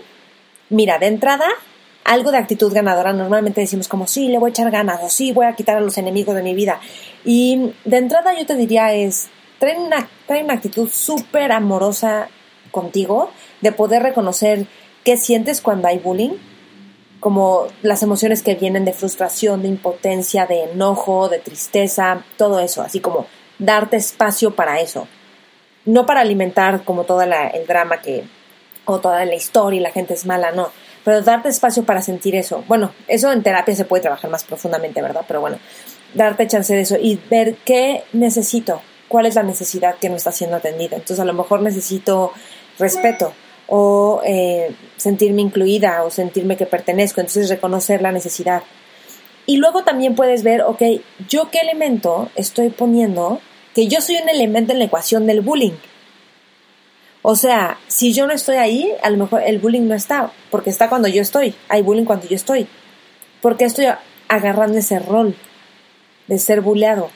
mira, 0.69 0.99
de 0.99 1.07
entrada, 1.07 1.47
algo 2.03 2.31
de 2.31 2.37
actitud 2.37 2.73
ganadora, 2.73 3.13
normalmente 3.13 3.61
decimos 3.61 3.87
como, 3.87 4.07
sí, 4.07 4.27
le 4.27 4.39
voy 4.39 4.49
a 4.49 4.51
echar 4.51 4.69
ganas, 4.71 4.99
o 5.01 5.09
sí, 5.09 5.31
voy 5.31 5.45
a 5.45 5.53
quitar 5.53 5.77
a 5.77 5.81
los 5.81 5.97
enemigos 5.97 6.35
de 6.35 6.43
mi 6.43 6.53
vida. 6.53 6.81
Y 7.23 7.71
de 7.85 7.97
entrada 7.97 8.37
yo 8.37 8.45
te 8.45 8.55
diría 8.55 8.93
es, 8.93 9.29
trae 9.59 9.77
una, 9.77 10.07
trae 10.27 10.43
una 10.43 10.53
actitud 10.53 10.89
súper 10.89 11.51
amorosa 11.51 12.29
contigo, 12.71 13.31
de 13.61 13.71
poder 13.71 14.03
reconocer 14.03 14.67
qué 15.03 15.17
sientes 15.17 15.61
cuando 15.61 15.87
hay 15.87 15.99
bullying, 15.99 16.33
como 17.19 17.67
las 17.81 18.03
emociones 18.03 18.43
que 18.43 18.55
vienen 18.55 18.85
de 18.85 18.93
frustración, 18.93 19.61
de 19.61 19.69
impotencia, 19.69 20.45
de 20.45 20.63
enojo, 20.63 21.29
de 21.29 21.39
tristeza, 21.39 22.23
todo 22.37 22.59
eso, 22.59 22.81
así 22.81 22.99
como 22.99 23.27
darte 23.57 23.97
espacio 23.97 24.55
para 24.55 24.79
eso. 24.81 25.07
No 25.85 26.05
para 26.05 26.21
alimentar 26.21 26.83
como 26.83 27.03
todo 27.03 27.21
el 27.21 27.31
drama 27.67 28.01
que, 28.01 28.25
o 28.85 28.99
toda 28.99 29.23
la 29.25 29.35
historia 29.35 29.79
y 29.79 29.83
la 29.83 29.91
gente 29.91 30.13
es 30.13 30.25
mala, 30.25 30.51
no 30.51 30.69
pero 31.05 31.21
darte 31.21 31.49
espacio 31.49 31.85
para 31.85 32.01
sentir 32.01 32.35
eso. 32.35 32.63
Bueno, 32.67 32.91
eso 33.07 33.31
en 33.31 33.43
terapia 33.43 33.75
se 33.75 33.85
puede 33.85 34.01
trabajar 34.01 34.29
más 34.31 34.43
profundamente, 34.43 35.03
¿verdad? 35.03 35.23
Pero 35.27 35.39
bueno, 35.39 35.59
darte 36.15 36.47
chance 36.47 36.73
de 36.73 36.81
eso 36.81 36.97
y 36.99 37.19
ver 37.29 37.55
qué 37.63 38.03
necesito, 38.11 38.81
cuál 39.07 39.25
es 39.25 39.35
la 39.35 39.43
necesidad 39.43 39.95
que 39.95 40.09
no 40.09 40.15
está 40.15 40.31
siendo 40.31 40.57
atendida. 40.57 40.95
Entonces 40.95 41.19
a 41.19 41.25
lo 41.25 41.33
mejor 41.33 41.61
necesito 41.61 42.31
respeto 42.79 43.33
o 43.67 44.21
eh, 44.25 44.75
sentirme 44.97 45.41
incluida 45.41 46.03
o 46.03 46.09
sentirme 46.09 46.57
que 46.57 46.65
pertenezco, 46.65 47.21
entonces 47.21 47.49
reconocer 47.49 48.01
la 48.01 48.11
necesidad. 48.11 48.63
Y 49.45 49.57
luego 49.57 49.83
también 49.83 50.15
puedes 50.15 50.43
ver, 50.43 50.61
ok, 50.63 50.81
yo 51.29 51.49
qué 51.51 51.59
elemento 51.59 52.29
estoy 52.35 52.69
poniendo, 52.69 53.39
que 53.73 53.87
yo 53.87 54.01
soy 54.01 54.17
un 54.17 54.29
elemento 54.29 54.73
en 54.73 54.79
la 54.79 54.85
ecuación 54.85 55.27
del 55.27 55.41
bullying. 55.41 55.73
O 57.21 57.35
sea, 57.35 57.79
si 57.87 58.13
yo 58.13 58.27
no 58.27 58.33
estoy 58.33 58.57
ahí, 58.57 58.93
a 59.01 59.09
lo 59.09 59.17
mejor 59.17 59.41
el 59.43 59.59
bullying 59.59 59.87
no 59.87 59.95
está, 59.95 60.31
porque 60.51 60.69
está 60.69 60.89
cuando 60.89 61.07
yo 61.07 61.21
estoy. 61.21 61.55
Hay 61.69 61.81
bullying 61.81 62.05
cuando 62.05 62.27
yo 62.27 62.35
estoy. 62.35 62.67
Porque 63.41 63.65
estoy 63.65 63.87
agarrando 64.27 64.77
ese 64.77 64.99
rol 64.99 65.35
de 66.27 66.37
ser 66.37 66.61
bulleado. 66.61 67.09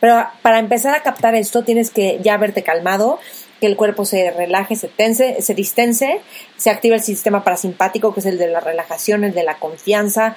Pero 0.00 0.26
para 0.42 0.58
empezar 0.58 0.94
a 0.94 1.02
captar 1.02 1.34
esto 1.34 1.64
tienes 1.64 1.90
que 1.90 2.18
ya 2.22 2.34
haberte 2.34 2.62
calmado, 2.62 3.18
que 3.60 3.66
el 3.66 3.76
cuerpo 3.76 4.04
se 4.04 4.30
relaje, 4.30 4.76
se 4.76 4.88
tense, 4.88 5.40
se 5.40 5.54
distense, 5.54 6.20
se 6.56 6.70
activa 6.70 6.96
el 6.96 7.02
sistema 7.02 7.42
parasimpático, 7.42 8.12
que 8.12 8.20
es 8.20 8.26
el 8.26 8.38
de 8.38 8.48
la 8.48 8.60
relajación, 8.60 9.24
el 9.24 9.32
de 9.32 9.44
la 9.44 9.58
confianza, 9.58 10.36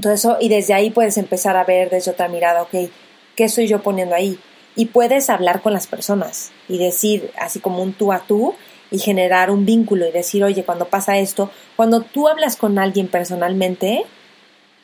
Todo 0.00 0.12
eso, 0.12 0.36
y 0.40 0.48
desde 0.48 0.74
ahí 0.74 0.90
puedes 0.90 1.16
empezar 1.18 1.56
a 1.56 1.64
ver 1.64 1.90
desde 1.90 2.12
otra 2.12 2.28
mirada, 2.28 2.62
ok, 2.62 2.90
¿qué 3.34 3.44
estoy 3.44 3.66
yo 3.66 3.82
poniendo 3.82 4.14
ahí? 4.14 4.38
Y 4.76 4.86
puedes 4.86 5.28
hablar 5.28 5.60
con 5.60 5.72
las 5.72 5.88
personas 5.88 6.52
y 6.68 6.78
decir, 6.78 7.32
así 7.36 7.58
como 7.58 7.82
un 7.82 7.94
tú 7.94 8.12
a 8.12 8.20
tú, 8.20 8.54
y 8.90 8.98
generar 8.98 9.50
un 9.50 9.64
vínculo 9.66 10.06
y 10.06 10.12
decir, 10.12 10.44
oye, 10.44 10.64
cuando 10.64 10.86
pasa 10.86 11.18
esto, 11.18 11.50
cuando 11.76 12.02
tú 12.02 12.28
hablas 12.28 12.56
con 12.56 12.78
alguien 12.78 13.08
personalmente 13.08 14.04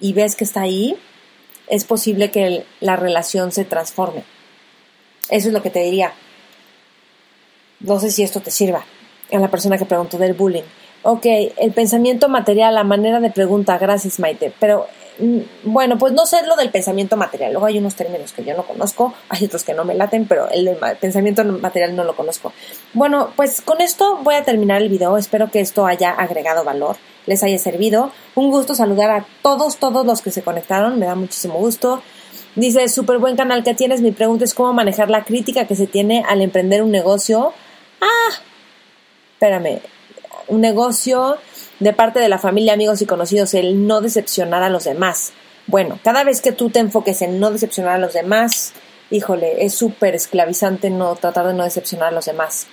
y 0.01 0.13
ves 0.13 0.37
que 0.37 0.45
está 0.45 0.63
ahí, 0.63 0.97
es 1.69 1.85
posible 1.85 2.31
que 2.31 2.65
la 2.81 2.97
relación 2.97 3.53
se 3.53 3.65
transforme. 3.65 4.25
Eso 5.31 5.49
es 5.49 5.55
lo 5.55 5.63
que 5.63 5.71
te 5.71 5.81
diría. 5.81 6.13
No 7.81 7.99
sé 7.99 8.11
si 8.11 8.23
esto 8.23 8.41
te 8.41 8.51
sirva. 8.51 8.85
A 9.33 9.39
la 9.39 9.51
persona 9.51 9.79
que 9.79 9.85
preguntó 9.85 10.19
del 10.19 10.35
bullying. 10.35 10.63
Ok, 11.03 11.27
el 11.57 11.73
pensamiento 11.73 12.29
material, 12.29 12.75
la 12.75 12.85
manera 12.85 13.21
de 13.21 13.31
pregunta, 13.31 13.77
gracias 13.79 14.19
Maite, 14.19 14.53
pero 14.59 14.87
Mm, 15.19 15.41
bueno, 15.65 15.97
pues 15.97 16.13
no 16.13 16.27
sé 16.27 16.45
lo 16.47 16.57
del 16.57 16.71
pensamiento 16.71 17.17
material. 17.17 17.53
Luego 17.53 17.67
hay 17.67 17.79
unos 17.79 17.95
términos 17.95 18.33
que 18.33 18.45
yo 18.45 18.57
no 18.57 18.65
conozco, 18.65 19.15
hay 19.29 19.45
otros 19.45 19.63
que 19.65 19.75
no 19.75 19.85
me 19.85 19.95
laten, 19.95 20.27
pero 20.27 20.49
el 20.51 20.77
pensamiento 21.01 21.45
material 21.45 21.95
no 21.95 22.05
lo 22.05 22.17
conozco. 22.17 22.53
Bueno, 22.93 23.31
pues 23.37 23.61
con 23.61 23.81
esto 23.81 24.19
voy 24.23 24.35
a 24.35 24.45
terminar 24.45 24.83
el 24.83 24.89
video. 24.89 25.17
Espero 25.17 25.51
que 25.51 25.61
esto 25.61 25.87
haya 25.87 26.11
agregado 26.11 26.65
valor, 26.65 26.97
les 27.27 27.43
haya 27.43 27.59
servido. 27.59 28.13
Un 28.35 28.51
gusto 28.51 28.75
saludar 28.75 29.11
a 29.11 29.27
todos, 29.43 29.77
todos 29.77 30.05
los 30.05 30.23
que 30.23 30.31
se 30.31 30.43
conectaron. 30.43 30.99
Me 30.99 31.07
da 31.07 31.15
muchísimo 31.15 31.55
gusto. 31.55 32.03
Dice, 32.57 32.89
súper 32.89 33.19
buen 33.19 33.37
canal 33.37 33.65
que 33.65 33.75
tienes. 33.75 34.01
Mi 34.01 34.13
pregunta 34.13 34.45
es 34.45 34.55
cómo 34.55 34.73
manejar 34.73 35.11
la 35.11 35.25
crítica 35.25 35.67
que 35.67 35.77
se 35.77 35.87
tiene 35.87 36.25
al 36.29 36.41
emprender 36.41 36.83
un 36.83 36.91
negocio. 36.91 37.53
Ah, 38.01 38.35
espérame. 39.35 39.81
Un 40.49 40.61
negocio 40.61 41.39
de 41.81 41.93
parte 41.93 42.21
de 42.21 42.29
la 42.29 42.39
familia, 42.39 42.75
amigos 42.75 43.03
y 43.03 43.07
conocidos, 43.07 43.55
el 43.55 43.87
no 43.87 44.01
decepcionar 44.01 44.63
a 44.63 44.69
los 44.69 44.85
demás. 44.85 45.33
Bueno, 45.67 45.99
cada 46.05 46.25
vez 46.25 46.41
que 46.41 46.53
tú 46.53 46.71
te 46.71 46.79
enfoques 46.79 47.23
en 47.23 47.41
no 47.41 47.51
decepcionar 47.51 47.95
a 47.95 47.99
los 47.99 48.13
demás, 48.13 48.73
híjole, 49.11 49.65
es 49.65 49.75
súper 49.75 50.15
esclavizante 50.15 50.91
no 50.91 51.17
tratar 51.17 51.47
de 51.47 51.55
no 51.55 51.65
decepcionar 51.65 52.09
a 52.09 52.13
los 52.13 52.27
demás. 52.27 52.67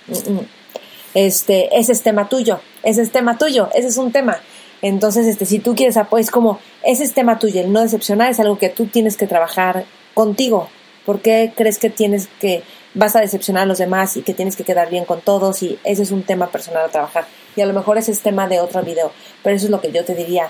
Este, 1.14 1.78
ese 1.78 1.92
es 1.92 2.02
tema 2.02 2.28
tuyo, 2.28 2.60
ese 2.82 3.02
es 3.02 3.12
tema 3.12 3.38
tuyo, 3.38 3.68
ese 3.74 3.88
es 3.88 3.96
un 3.96 4.12
tema. 4.12 4.38
Entonces, 4.80 5.26
este, 5.26 5.46
si 5.46 5.58
tú 5.58 5.74
quieres 5.74 5.96
apoyo, 5.96 6.20
es 6.20 6.30
como, 6.30 6.58
ese 6.82 7.04
es 7.04 7.14
tema 7.14 7.38
tuyo, 7.38 7.60
el 7.60 7.72
no 7.72 7.82
decepcionar 7.82 8.30
es 8.30 8.40
algo 8.40 8.58
que 8.58 8.68
tú 8.68 8.86
tienes 8.86 9.16
que 9.16 9.26
trabajar 9.26 9.84
contigo. 10.14 10.68
¿Por 11.06 11.20
qué 11.20 11.52
crees 11.56 11.78
que 11.78 11.90
tienes 11.90 12.28
que, 12.40 12.62
vas 12.94 13.16
a 13.16 13.20
decepcionar 13.20 13.64
a 13.64 13.66
los 13.66 13.78
demás 13.78 14.16
y 14.16 14.22
que 14.22 14.34
tienes 14.34 14.56
que 14.56 14.64
quedar 14.64 14.90
bien 14.90 15.04
con 15.04 15.20
todos? 15.20 15.62
Y 15.62 15.78
ese 15.84 16.02
es 16.02 16.10
un 16.10 16.22
tema 16.22 16.48
personal 16.48 16.84
a 16.84 16.88
trabajar 16.88 17.26
y 17.56 17.60
a 17.60 17.66
lo 17.66 17.72
mejor 17.72 17.98
ese 17.98 18.12
es 18.12 18.20
tema 18.20 18.48
de 18.48 18.60
otro 18.60 18.82
video, 18.82 19.12
pero 19.42 19.56
eso 19.56 19.66
es 19.66 19.70
lo 19.70 19.80
que 19.80 19.92
yo 19.92 20.04
te 20.04 20.14
diría. 20.14 20.48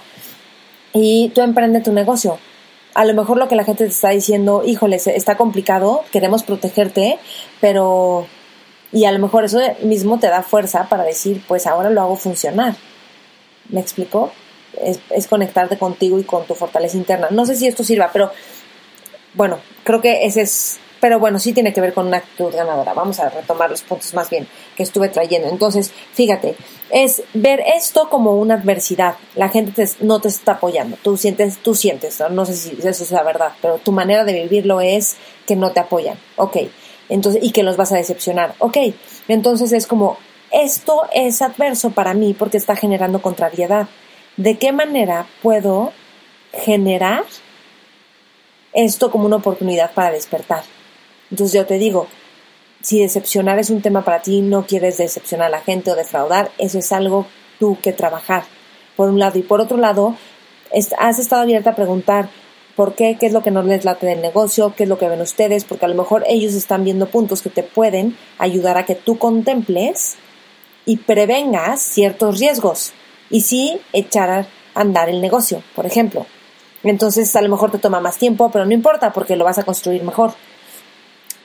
Y 0.92 1.30
tú 1.34 1.40
emprende 1.40 1.80
tu 1.80 1.92
negocio. 1.92 2.38
A 2.94 3.04
lo 3.04 3.14
mejor 3.14 3.38
lo 3.38 3.48
que 3.48 3.56
la 3.56 3.64
gente 3.64 3.84
te 3.84 3.90
está 3.90 4.10
diciendo, 4.10 4.62
híjole, 4.64 4.96
está 4.96 5.36
complicado, 5.36 6.04
queremos 6.10 6.42
protegerte, 6.42 7.18
pero... 7.60 8.26
Y 8.92 9.06
a 9.06 9.12
lo 9.12 9.18
mejor 9.18 9.44
eso 9.44 9.58
mismo 9.82 10.18
te 10.18 10.28
da 10.28 10.42
fuerza 10.42 10.88
para 10.88 11.02
decir, 11.04 11.42
pues 11.48 11.66
ahora 11.66 11.90
lo 11.90 12.02
hago 12.02 12.16
funcionar. 12.16 12.76
¿Me 13.70 13.80
explico? 13.80 14.32
Es, 14.80 15.26
conectarte 15.26 15.78
contigo 15.78 16.18
y 16.18 16.24
con 16.24 16.46
tu 16.46 16.54
fortaleza 16.54 16.96
interna. 16.96 17.28
No 17.30 17.46
sé 17.46 17.56
si 17.56 17.66
esto 17.66 17.84
sirva, 17.84 18.10
pero 18.12 18.30
bueno, 19.34 19.58
creo 19.84 20.00
que 20.00 20.26
ese 20.26 20.42
es 20.42 20.78
pero 21.02 21.18
bueno, 21.18 21.40
sí 21.40 21.52
tiene 21.52 21.72
que 21.72 21.80
ver 21.80 21.94
con 21.94 22.06
una 22.06 22.18
actitud 22.18 22.54
ganadora. 22.54 22.94
Vamos 22.94 23.18
a 23.18 23.28
retomar 23.28 23.68
los 23.68 23.82
puntos 23.82 24.14
más 24.14 24.30
bien 24.30 24.46
que 24.76 24.84
estuve 24.84 25.08
trayendo. 25.08 25.48
Entonces, 25.48 25.90
fíjate, 26.12 26.54
es 26.90 27.24
ver 27.34 27.58
esto 27.74 28.08
como 28.08 28.36
una 28.36 28.54
adversidad. 28.54 29.16
La 29.34 29.48
gente 29.48 29.84
no 29.98 30.20
te 30.20 30.28
está 30.28 30.52
apoyando. 30.52 30.96
Tú 31.02 31.16
sientes, 31.16 31.58
tú 31.58 31.74
sientes, 31.74 32.22
¿no? 32.30 32.46
sé 32.46 32.54
si 32.54 32.78
eso 32.86 33.02
es 33.02 33.10
la 33.10 33.24
verdad, 33.24 33.50
pero 33.60 33.78
tu 33.78 33.90
manera 33.90 34.22
de 34.22 34.32
vivirlo 34.32 34.80
es 34.80 35.16
que 35.44 35.56
no 35.56 35.72
te 35.72 35.80
apoyan. 35.80 36.16
Ok. 36.36 36.58
Entonces, 37.12 37.42
y 37.44 37.50
que 37.50 37.62
los 37.62 37.76
vas 37.76 37.92
a 37.92 37.96
decepcionar. 37.96 38.54
Ok. 38.58 38.78
Entonces 39.28 39.72
es 39.72 39.86
como, 39.86 40.16
esto 40.50 41.02
es 41.12 41.42
adverso 41.42 41.90
para 41.90 42.14
mí 42.14 42.34
porque 42.34 42.56
está 42.56 42.74
generando 42.74 43.20
contrariedad. 43.20 43.88
¿De 44.38 44.56
qué 44.56 44.72
manera 44.72 45.26
puedo 45.42 45.92
generar 46.52 47.24
esto 48.72 49.10
como 49.10 49.26
una 49.26 49.36
oportunidad 49.36 49.92
para 49.92 50.10
despertar? 50.10 50.62
Entonces 51.30 51.52
yo 51.52 51.66
te 51.66 51.76
digo, 51.76 52.06
si 52.80 53.00
decepcionar 53.00 53.58
es 53.58 53.68
un 53.68 53.82
tema 53.82 54.04
para 54.04 54.22
ti, 54.22 54.40
no 54.40 54.66
quieres 54.66 54.96
decepcionar 54.96 55.48
a 55.48 55.50
la 55.50 55.60
gente 55.60 55.90
o 55.90 55.94
defraudar, 55.94 56.50
eso 56.56 56.78
es 56.78 56.92
algo 56.92 57.26
tú 57.58 57.76
que 57.82 57.92
trabajar, 57.92 58.44
por 58.96 59.10
un 59.10 59.18
lado. 59.18 59.38
Y 59.38 59.42
por 59.42 59.60
otro 59.60 59.76
lado, 59.76 60.16
has 60.98 61.18
estado 61.18 61.42
abierta 61.42 61.70
a 61.70 61.76
preguntar 61.76 62.30
por 62.76 62.94
qué, 62.94 63.16
qué 63.18 63.26
es 63.26 63.32
lo 63.32 63.42
que 63.42 63.50
no 63.50 63.62
les 63.62 63.84
late 63.84 64.06
del 64.06 64.22
negocio, 64.22 64.74
qué 64.76 64.84
es 64.84 64.88
lo 64.88 64.98
que 64.98 65.08
ven 65.08 65.20
ustedes, 65.20 65.64
porque 65.64 65.84
a 65.84 65.88
lo 65.88 65.94
mejor 65.94 66.24
ellos 66.26 66.54
están 66.54 66.84
viendo 66.84 67.06
puntos 67.06 67.42
que 67.42 67.50
te 67.50 67.62
pueden 67.62 68.16
ayudar 68.38 68.78
a 68.78 68.84
que 68.84 68.94
tú 68.94 69.18
contemples 69.18 70.16
y 70.84 70.96
prevengas 70.98 71.80
ciertos 71.82 72.38
riesgos 72.38 72.92
y 73.30 73.42
sí 73.42 73.80
echar 73.92 74.30
a 74.30 74.46
andar 74.74 75.08
el 75.08 75.20
negocio, 75.20 75.62
por 75.74 75.86
ejemplo. 75.86 76.26
Entonces 76.82 77.34
a 77.36 77.42
lo 77.42 77.48
mejor 77.48 77.70
te 77.70 77.78
toma 77.78 78.00
más 78.00 78.16
tiempo, 78.18 78.50
pero 78.50 78.64
no 78.64 78.72
importa 78.72 79.12
porque 79.12 79.36
lo 79.36 79.44
vas 79.44 79.58
a 79.58 79.64
construir 79.64 80.02
mejor. 80.02 80.32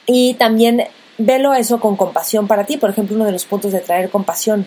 Y 0.05 0.35
también 0.35 0.85
velo 1.17 1.53
eso 1.53 1.79
con 1.79 1.95
compasión 1.95 2.47
para 2.47 2.65
ti, 2.65 2.77
por 2.77 2.89
ejemplo, 2.89 3.15
uno 3.15 3.25
de 3.25 3.31
los 3.31 3.45
puntos 3.45 3.71
de 3.71 3.79
traer 3.79 4.09
compasión. 4.09 4.65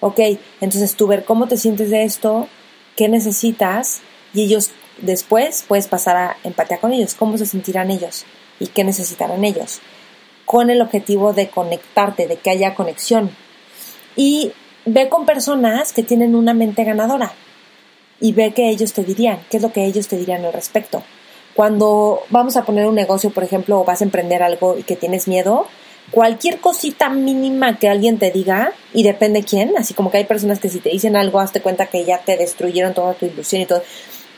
Ok, 0.00 0.20
entonces 0.60 0.94
tú 0.94 1.06
ver 1.06 1.24
cómo 1.24 1.48
te 1.48 1.56
sientes 1.56 1.90
de 1.90 2.04
esto, 2.04 2.48
qué 2.96 3.08
necesitas 3.08 4.00
y 4.32 4.42
ellos 4.42 4.70
después 5.00 5.64
puedes 5.66 5.86
pasar 5.86 6.16
a 6.16 6.36
empatía 6.44 6.78
con 6.78 6.92
ellos, 6.92 7.14
cómo 7.14 7.38
se 7.38 7.46
sentirán 7.46 7.90
ellos 7.90 8.24
y 8.60 8.68
qué 8.68 8.84
necesitarán 8.84 9.44
ellos, 9.44 9.80
con 10.44 10.70
el 10.70 10.80
objetivo 10.80 11.32
de 11.32 11.48
conectarte, 11.48 12.26
de 12.26 12.36
que 12.36 12.50
haya 12.50 12.74
conexión. 12.74 13.30
Y 14.16 14.52
ve 14.84 15.08
con 15.08 15.26
personas 15.26 15.92
que 15.92 16.02
tienen 16.02 16.34
una 16.34 16.54
mente 16.54 16.84
ganadora 16.84 17.32
y 18.20 18.32
ve 18.32 18.52
qué 18.52 18.68
ellos 18.70 18.92
te 18.92 19.04
dirían, 19.04 19.40
qué 19.50 19.58
es 19.58 19.62
lo 19.62 19.72
que 19.72 19.84
ellos 19.84 20.08
te 20.08 20.16
dirían 20.16 20.44
al 20.44 20.52
respecto. 20.52 21.02
Cuando 21.54 22.22
vamos 22.30 22.56
a 22.56 22.64
poner 22.64 22.86
un 22.86 22.94
negocio, 22.94 23.30
por 23.30 23.44
ejemplo, 23.44 23.80
o 23.80 23.84
vas 23.84 24.00
a 24.00 24.04
emprender 24.04 24.42
algo 24.42 24.78
y 24.78 24.82
que 24.82 24.96
tienes 24.96 25.28
miedo, 25.28 25.66
cualquier 26.10 26.60
cosita 26.60 27.10
mínima 27.10 27.78
que 27.78 27.88
alguien 27.88 28.18
te 28.18 28.30
diga, 28.30 28.72
y 28.94 29.02
depende 29.02 29.42
quién, 29.42 29.76
así 29.76 29.94
como 29.94 30.10
que 30.10 30.18
hay 30.18 30.24
personas 30.24 30.60
que 30.60 30.68
si 30.68 30.78
te 30.80 30.90
dicen 30.90 31.16
algo, 31.16 31.40
hazte 31.40 31.60
cuenta 31.60 31.86
que 31.86 32.04
ya 32.04 32.18
te 32.18 32.36
destruyeron 32.36 32.94
toda 32.94 33.14
tu 33.14 33.26
ilusión 33.26 33.62
y 33.62 33.66
todo. 33.66 33.82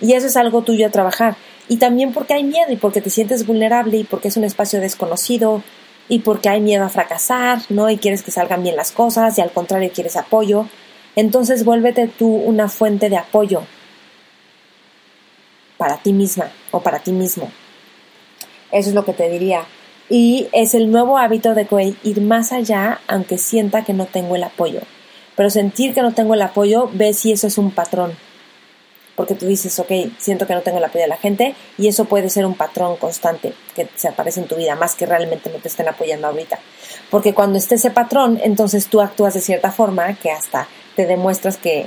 Y 0.01 0.15
eso 0.15 0.27
es 0.27 0.37
algo 0.37 0.63
tuyo 0.63 0.87
a 0.87 0.91
trabajar. 0.91 1.37
Y 1.69 1.77
también 1.77 2.13
porque 2.13 2.35
hay 2.35 2.45
miedo 2.45 2.73
y 2.73 2.77
porque 2.77 3.01
te 3.01 3.11
sientes 3.11 3.47
vulnerable 3.47 3.99
y 3.99 4.05
porque 4.05 4.29
es 4.29 4.37
un 4.37 4.45
espacio 4.45 4.81
desconocido 4.81 5.63
y 6.09 6.21
porque 6.21 6.49
hay 6.49 6.61
miedo 6.61 6.85
a 6.85 6.89
fracasar, 6.89 7.61
¿no? 7.69 7.89
Y 7.89 7.99
quieres 7.99 8.23
que 8.23 8.33
salgan 8.33 8.63
bien 8.63 8.77
las 8.77 8.91
cosas 8.91 9.39
y 9.39 9.41
al 9.41 9.53
contrario 9.53 9.91
quieres 9.95 10.17
apoyo. 10.17 10.67
Entonces 11.17 11.65
vuélvete 11.65 12.09
tú 12.09 12.29
una 12.29 12.69
fuente 12.69 13.09
de 13.09 13.17
apoyo 13.17 13.63
para 15.77 15.99
ti 15.99 16.13
misma 16.13 16.51
o 16.73 16.81
para 16.81 16.99
ti 16.99 17.13
mismo. 17.13 17.51
Eso 18.73 18.89
es 18.89 18.95
lo 18.95 19.05
que 19.05 19.13
te 19.13 19.29
diría. 19.29 19.65
Y 20.09 20.49
es 20.53 20.75
el 20.75 20.91
nuevo 20.91 21.19
hábito 21.19 21.55
de 21.55 21.67
ir 22.03 22.21
más 22.21 22.53
allá 22.53 23.01
aunque 23.07 23.39
sienta 23.39 23.85
que 23.85 23.93
no 23.93 24.07
tengo 24.07 24.35
el 24.35 24.43
apoyo. 24.43 24.81
Pero 25.37 25.51
sentir 25.51 25.95
que 25.95 26.03
no 26.03 26.13
tengo 26.13 26.35
el 26.35 26.43
apoyo, 26.43 26.91
ve 26.93 27.13
si 27.13 27.33
eso 27.33 27.47
es 27.47 27.57
un 27.57 27.71
patrón. 27.71 28.13
Porque 29.21 29.35
tú 29.35 29.45
dices, 29.45 29.79
ok, 29.79 29.93
siento 30.17 30.47
que 30.47 30.55
no 30.55 30.63
tengo 30.63 30.79
el 30.79 30.85
apoyo 30.85 31.03
de 31.03 31.09
la 31.09 31.19
gente 31.19 31.55
y 31.77 31.89
eso 31.89 32.07
puede 32.07 32.31
ser 32.31 32.47
un 32.47 32.55
patrón 32.55 32.97
constante 32.97 33.53
que 33.77 33.87
se 33.95 34.09
aparece 34.09 34.41
en 34.41 34.49
tu 34.49 34.57
vida, 34.57 34.77
más 34.77 34.95
que 34.95 35.05
realmente 35.05 35.51
no 35.51 35.59
te 35.59 35.69
estén 35.69 35.87
apoyando 35.87 36.29
ahorita. 36.29 36.59
Porque 37.11 37.35
cuando 37.35 37.59
esté 37.59 37.75
ese 37.75 37.91
patrón, 37.91 38.41
entonces 38.43 38.87
tú 38.87 39.03
actúas 39.03 39.35
de 39.35 39.43
cierta 39.43 39.73
forma 39.73 40.15
que 40.15 40.31
hasta 40.31 40.69
te 40.97 41.05
demuestras 41.05 41.59
que, 41.59 41.85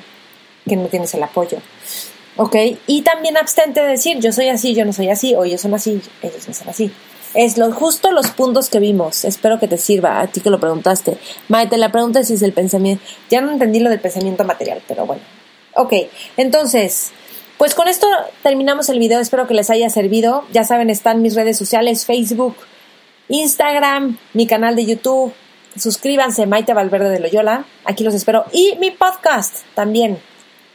que 0.69 0.75
no 0.75 0.89
tienes 0.89 1.11
el 1.15 1.23
apoyo. 1.23 1.57
¿ok? 2.37 2.55
Y 2.85 3.01
también 3.01 3.35
abstente 3.35 3.81
de 3.81 3.87
decir 3.87 4.19
yo 4.19 4.31
soy 4.31 4.49
así, 4.49 4.75
yo 4.75 4.85
no 4.85 4.93
soy 4.93 5.09
así, 5.09 5.33
o 5.33 5.43
ellos 5.43 5.61
son 5.61 5.73
así, 5.73 5.99
ellos 6.21 6.47
no 6.47 6.53
son 6.53 6.69
así. 6.69 6.91
Es 7.33 7.57
lo, 7.57 7.71
justo 7.71 8.11
los 8.11 8.29
puntos 8.29 8.69
que 8.69 8.77
vimos. 8.77 9.25
Espero 9.25 9.59
que 9.59 9.67
te 9.67 9.79
sirva 9.79 10.21
a 10.21 10.27
ti 10.27 10.39
que 10.39 10.51
lo 10.51 10.59
preguntaste. 10.59 11.17
Maite, 11.47 11.77
la 11.77 11.91
pregunta 11.91 12.23
si 12.23 12.35
es 12.35 12.43
el 12.43 12.53
pensamiento. 12.53 13.03
Ya 13.31 13.41
no 13.41 13.51
entendí 13.51 13.79
lo 13.79 13.89
del 13.89 13.99
pensamiento 13.99 14.43
material, 14.43 14.83
pero 14.87 15.07
bueno. 15.07 15.23
Ok, 15.75 15.93
entonces, 16.37 17.11
pues 17.57 17.75
con 17.75 17.87
esto 17.87 18.07
terminamos 18.41 18.89
el 18.89 18.99
video. 18.99 19.19
Espero 19.19 19.47
que 19.47 19.53
les 19.53 19.69
haya 19.69 19.89
servido. 19.89 20.43
Ya 20.51 20.63
saben, 20.63 20.89
están 20.89 21.21
mis 21.21 21.35
redes 21.35 21.57
sociales, 21.57 22.05
Facebook, 22.05 22.55
Instagram, 23.29 24.17
mi 24.33 24.47
canal 24.47 24.75
de 24.75 24.85
YouTube. 24.85 25.33
Suscríbanse, 25.77 26.45
Maite 26.45 26.73
Valverde 26.73 27.09
de 27.09 27.19
Loyola. 27.19 27.65
Aquí 27.85 28.03
los 28.03 28.13
espero. 28.13 28.45
Y 28.51 28.75
mi 28.79 28.91
podcast 28.91 29.63
también. 29.75 30.19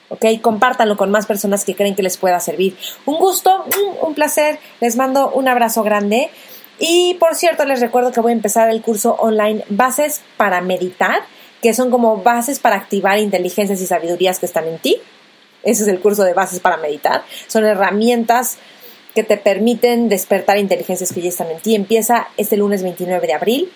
¿ok? 0.08 0.24
Compártanlo 0.40 0.96
con 0.96 1.10
más 1.10 1.26
personas 1.26 1.64
que 1.64 1.74
creen 1.74 1.94
que 1.94 2.02
les 2.02 2.16
pueda 2.16 2.40
servir. 2.40 2.76
Un 3.06 3.16
gusto, 3.18 3.64
un 4.02 4.14
placer, 4.14 4.58
les 4.80 4.96
mando 4.96 5.30
un 5.30 5.48
abrazo 5.48 5.82
grande. 5.82 6.30
Y 6.78 7.14
por 7.14 7.34
cierto, 7.34 7.64
les 7.64 7.80
recuerdo 7.80 8.12
que 8.12 8.20
voy 8.20 8.32
a 8.32 8.34
empezar 8.34 8.70
el 8.70 8.82
curso 8.82 9.14
online 9.18 9.64
Bases 9.68 10.22
para 10.36 10.60
Meditar, 10.60 11.22
que 11.60 11.74
son 11.74 11.90
como 11.90 12.18
bases 12.18 12.60
para 12.60 12.76
activar 12.76 13.18
inteligencias 13.18 13.80
y 13.80 13.86
sabidurías 13.86 14.38
que 14.38 14.46
están 14.46 14.66
en 14.66 14.78
ti. 14.78 14.96
Ese 15.62 15.82
es 15.82 15.88
el 15.88 16.00
curso 16.00 16.24
de 16.24 16.34
bases 16.34 16.60
para 16.60 16.76
meditar. 16.76 17.24
Son 17.46 17.64
herramientas 17.64 18.58
que 19.14 19.24
te 19.24 19.36
permiten 19.36 20.08
despertar 20.08 20.58
inteligencias 20.58 21.12
que 21.12 21.20
ya 21.20 21.28
están 21.28 21.50
en 21.50 21.58
ti. 21.58 21.74
Empieza 21.74 22.28
este 22.36 22.56
lunes 22.56 22.82
29 22.82 23.26
de 23.26 23.32
abril, 23.32 23.72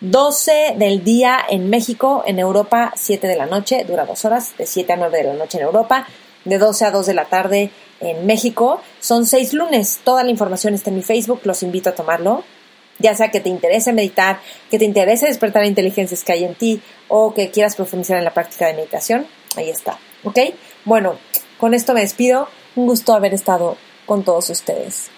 12 0.00 0.74
del 0.78 1.04
día 1.04 1.38
en 1.48 1.70
México, 1.70 2.22
en 2.26 2.38
Europa 2.38 2.92
7 2.96 3.26
de 3.26 3.36
la 3.36 3.46
noche, 3.46 3.84
dura 3.84 4.04
dos 4.04 4.24
horas, 4.24 4.56
de 4.56 4.66
7 4.66 4.92
a 4.92 4.96
9 4.96 5.18
de 5.18 5.24
la 5.24 5.34
noche 5.34 5.58
en 5.58 5.64
Europa, 5.64 6.06
de 6.44 6.58
12 6.58 6.84
a 6.84 6.90
2 6.90 7.06
de 7.06 7.14
la 7.14 7.24
tarde 7.26 7.70
en 8.00 8.26
México. 8.26 8.80
Son 9.00 9.26
seis 9.26 9.52
lunes, 9.52 10.00
toda 10.04 10.22
la 10.24 10.30
información 10.30 10.74
está 10.74 10.90
en 10.90 10.96
mi 10.96 11.02
Facebook, 11.02 11.40
los 11.44 11.62
invito 11.62 11.90
a 11.90 11.94
tomarlo. 11.94 12.44
Ya 12.98 13.14
sea 13.14 13.30
que 13.30 13.40
te 13.40 13.50
interese 13.50 13.92
meditar, 13.92 14.40
que 14.70 14.78
te 14.78 14.86
interese 14.86 15.26
despertar 15.26 15.66
inteligencias 15.66 16.24
que 16.24 16.32
hay 16.32 16.44
en 16.44 16.54
ti 16.54 16.80
o 17.08 17.34
que 17.34 17.50
quieras 17.50 17.76
profundizar 17.76 18.16
en 18.16 18.24
la 18.24 18.32
práctica 18.32 18.66
de 18.66 18.74
meditación, 18.74 19.26
ahí 19.56 19.68
está. 19.68 19.98
¿Ok? 20.24 20.38
Bueno, 20.86 21.16
con 21.58 21.74
esto 21.74 21.94
me 21.94 22.00
despido. 22.02 22.46
Un 22.76 22.86
gusto 22.86 23.12
haber 23.12 23.34
estado 23.34 23.76
con 24.06 24.22
todos 24.22 24.50
ustedes. 24.50 25.10